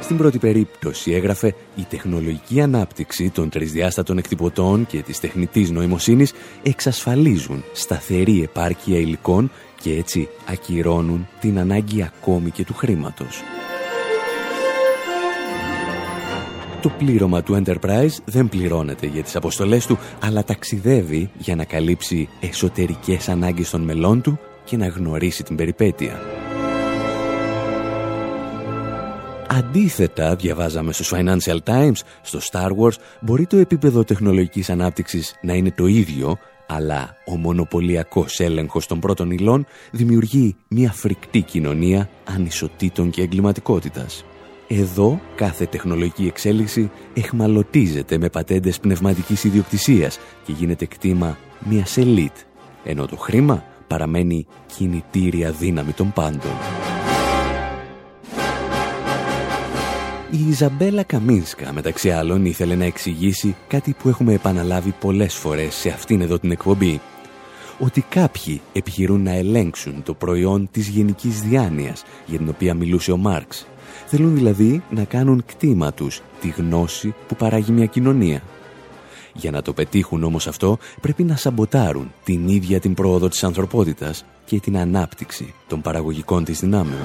Στην 0.00 0.16
πρώτη 0.16 0.38
περίπτωση 0.38 1.12
έγραφε 1.12 1.54
«Η 1.76 1.82
τεχνολογική 1.88 2.60
ανάπτυξη 2.60 3.30
των 3.30 3.48
τρισδιάστατων 3.48 4.18
εκτυπωτών 4.18 4.86
και 4.86 5.02
της 5.02 5.20
τεχνητής 5.20 5.70
νοημοσύνης 5.70 6.32
εξασφαλίζουν 6.62 7.64
σταθερή 7.72 8.42
επάρκεια 8.42 8.98
υλικών 8.98 9.50
και 9.80 9.92
έτσι 9.92 10.28
ακυρώνουν 10.46 11.28
την 11.40 11.58
ανάγκη 11.58 12.02
ακόμη 12.02 12.50
και 12.50 12.64
του 12.64 12.74
χρήματος». 12.74 13.42
Το 16.82 16.88
πλήρωμα 16.98 17.42
του 17.42 17.62
Enterprise 17.64 18.16
δεν 18.24 18.48
πληρώνεται 18.48 19.06
για 19.06 19.22
τις 19.22 19.36
αποστολές 19.36 19.86
του, 19.86 19.98
αλλά 20.20 20.44
ταξιδεύει 20.44 21.30
για 21.38 21.56
να 21.56 21.64
καλύψει 21.64 22.28
εσωτερικές 22.40 23.28
ανάγκες 23.28 23.70
των 23.70 23.80
μελών 23.80 24.22
του 24.22 24.38
και 24.64 24.76
να 24.76 24.86
γνωρίσει 24.86 25.42
την 25.42 25.56
περιπέτεια. 25.56 26.20
Αντίθετα, 29.48 30.36
διαβάζαμε 30.36 30.92
στους 30.92 31.12
Financial 31.14 31.58
Times, 31.64 31.96
στο 32.22 32.38
Star 32.50 32.68
Wars, 32.68 32.96
μπορεί 33.20 33.46
το 33.46 33.56
επίπεδο 33.56 34.04
τεχνολογικής 34.04 34.70
ανάπτυξης 34.70 35.34
να 35.42 35.54
είναι 35.54 35.70
το 35.70 35.86
ίδιο, 35.86 36.38
αλλά 36.66 37.16
ο 37.26 37.36
μονοπωλιακός 37.36 38.40
έλεγχος 38.40 38.86
των 38.86 39.00
πρώτων 39.00 39.30
υλών 39.30 39.66
δημιουργεί 39.90 40.56
μια 40.68 40.92
φρικτή 40.92 41.40
κοινωνία 41.42 42.08
ανισοτήτων 42.24 43.10
και 43.10 43.22
εγκληματικότητας. 43.22 44.24
Εδώ 44.70 45.20
κάθε 45.34 45.66
τεχνολογική 45.66 46.26
εξέλιξη 46.26 46.90
εχμαλωτίζεται 47.14 48.18
με 48.18 48.28
πατέντες 48.28 48.80
πνευματικής 48.80 49.44
ιδιοκτησίας 49.44 50.18
και 50.44 50.52
γίνεται 50.52 50.86
κτήμα 50.86 51.38
μιας 51.68 51.96
ελίτ, 51.96 52.36
ενώ 52.84 53.06
το 53.06 53.16
χρήμα 53.16 53.64
παραμένει 53.86 54.46
κινητήρια 54.76 55.50
δύναμη 55.50 55.92
των 55.92 56.12
πάντων. 56.12 56.52
Η 60.30 60.48
Ιζαμπέλα 60.48 61.02
Καμίνσκα 61.02 61.72
μεταξύ 61.72 62.10
άλλων 62.10 62.44
ήθελε 62.44 62.74
να 62.74 62.84
εξηγήσει 62.84 63.56
κάτι 63.68 63.94
που 64.02 64.08
έχουμε 64.08 64.32
επαναλάβει 64.32 64.94
πολλές 65.00 65.34
φορές 65.34 65.74
σε 65.74 65.88
αυτήν 65.88 66.20
εδώ 66.20 66.38
την 66.38 66.50
εκπομπή 66.50 67.00
ότι 67.78 68.00
κάποιοι 68.00 68.60
επιχειρούν 68.72 69.22
να 69.22 69.32
ελέγξουν 69.32 70.02
το 70.02 70.14
προϊόν 70.14 70.68
της 70.70 70.88
γενικής 70.88 71.40
διάνοιας 71.40 72.04
για 72.26 72.38
την 72.38 72.48
οποία 72.48 72.74
μιλούσε 72.74 73.12
ο 73.12 73.16
Μάρξ 73.16 73.66
Θέλουν 74.10 74.34
δηλαδή 74.34 74.82
να 74.90 75.04
κάνουν 75.04 75.42
κτήμα 75.46 75.92
τους 75.92 76.22
τη 76.40 76.48
γνώση 76.48 77.14
που 77.28 77.36
παράγει 77.36 77.72
μια 77.72 77.86
κοινωνία. 77.86 78.42
Για 79.34 79.50
να 79.50 79.62
το 79.62 79.72
πετύχουν 79.72 80.24
όμως 80.24 80.46
αυτό 80.46 80.78
πρέπει 81.00 81.22
να 81.24 81.36
σαμποτάρουν 81.36 82.12
την 82.24 82.48
ίδια 82.48 82.80
την 82.80 82.94
πρόοδο 82.94 83.28
της 83.28 83.44
ανθρωπότητας 83.44 84.24
και 84.44 84.60
την 84.60 84.78
ανάπτυξη 84.78 85.54
των 85.68 85.80
παραγωγικών 85.80 86.44
της 86.44 86.60
δυνάμεων. 86.60 87.02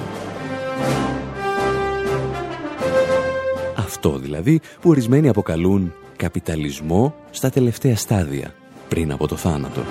Αυτό 3.76 4.18
δηλαδή 4.18 4.60
που 4.80 4.90
ορισμένοι 4.90 5.28
αποκαλούν 5.28 5.92
καπιταλισμό 6.16 7.14
στα 7.30 7.50
τελευταία 7.50 7.96
στάδια 7.96 8.54
πριν 8.88 9.12
από 9.12 9.28
το 9.28 9.36
θάνατο. 9.36 9.82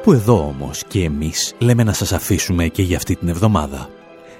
Κάπου 0.00 0.12
εδώ 0.12 0.46
όμως 0.46 0.84
και 0.88 1.04
εμείς 1.04 1.54
λέμε 1.58 1.84
να 1.84 1.92
σας 1.92 2.12
αφήσουμε 2.12 2.68
και 2.68 2.82
για 2.82 2.96
αυτή 2.96 3.16
την 3.16 3.28
εβδομάδα. 3.28 3.88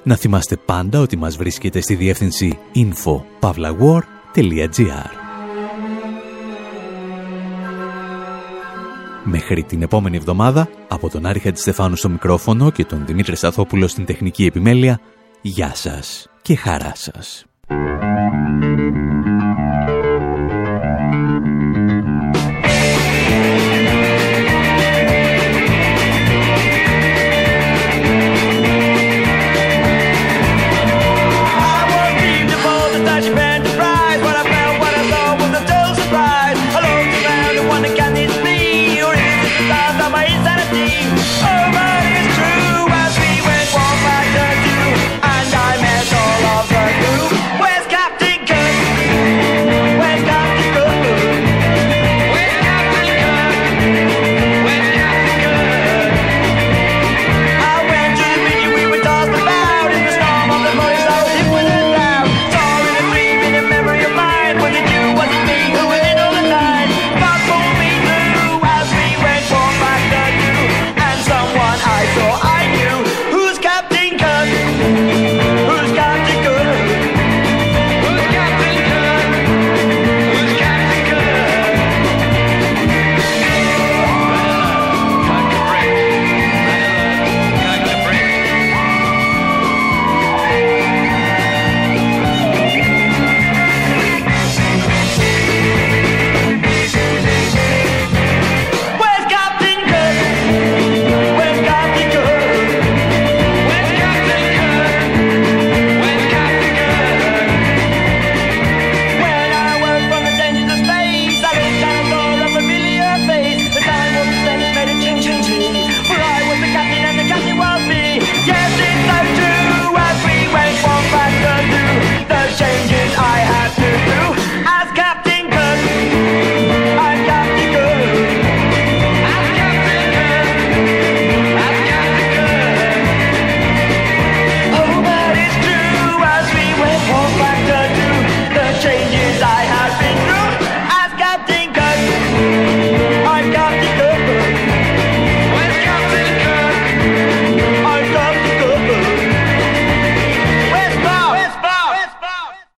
Να 0.02 0.16
θυμάστε 0.16 0.56
πάντα 0.56 1.00
ότι 1.00 1.16
μας 1.16 1.36
βρίσκεται 1.36 1.80
στη 1.80 1.94
διεύθυνση 1.94 2.58
info.pavlawar.gr 2.74 5.10
Μέχρι 9.24 9.62
την 9.62 9.82
επόμενη 9.82 10.16
εβδομάδα, 10.16 10.68
από 10.88 11.08
τον 11.08 11.26
Άρη 11.26 11.52
Στεφάνου 11.54 11.96
στο 11.96 12.08
μικρόφωνο 12.08 12.70
και 12.70 12.84
τον 12.84 13.06
Δημήτρη 13.06 13.36
Σταθόπουλο 13.36 13.88
στην 13.88 14.04
τεχνική 14.04 14.44
επιμέλεια, 14.44 15.00
γεια 15.40 15.74
σας 15.74 16.30
και 16.42 16.56
χαρά 16.56 16.92
σας. 16.94 17.44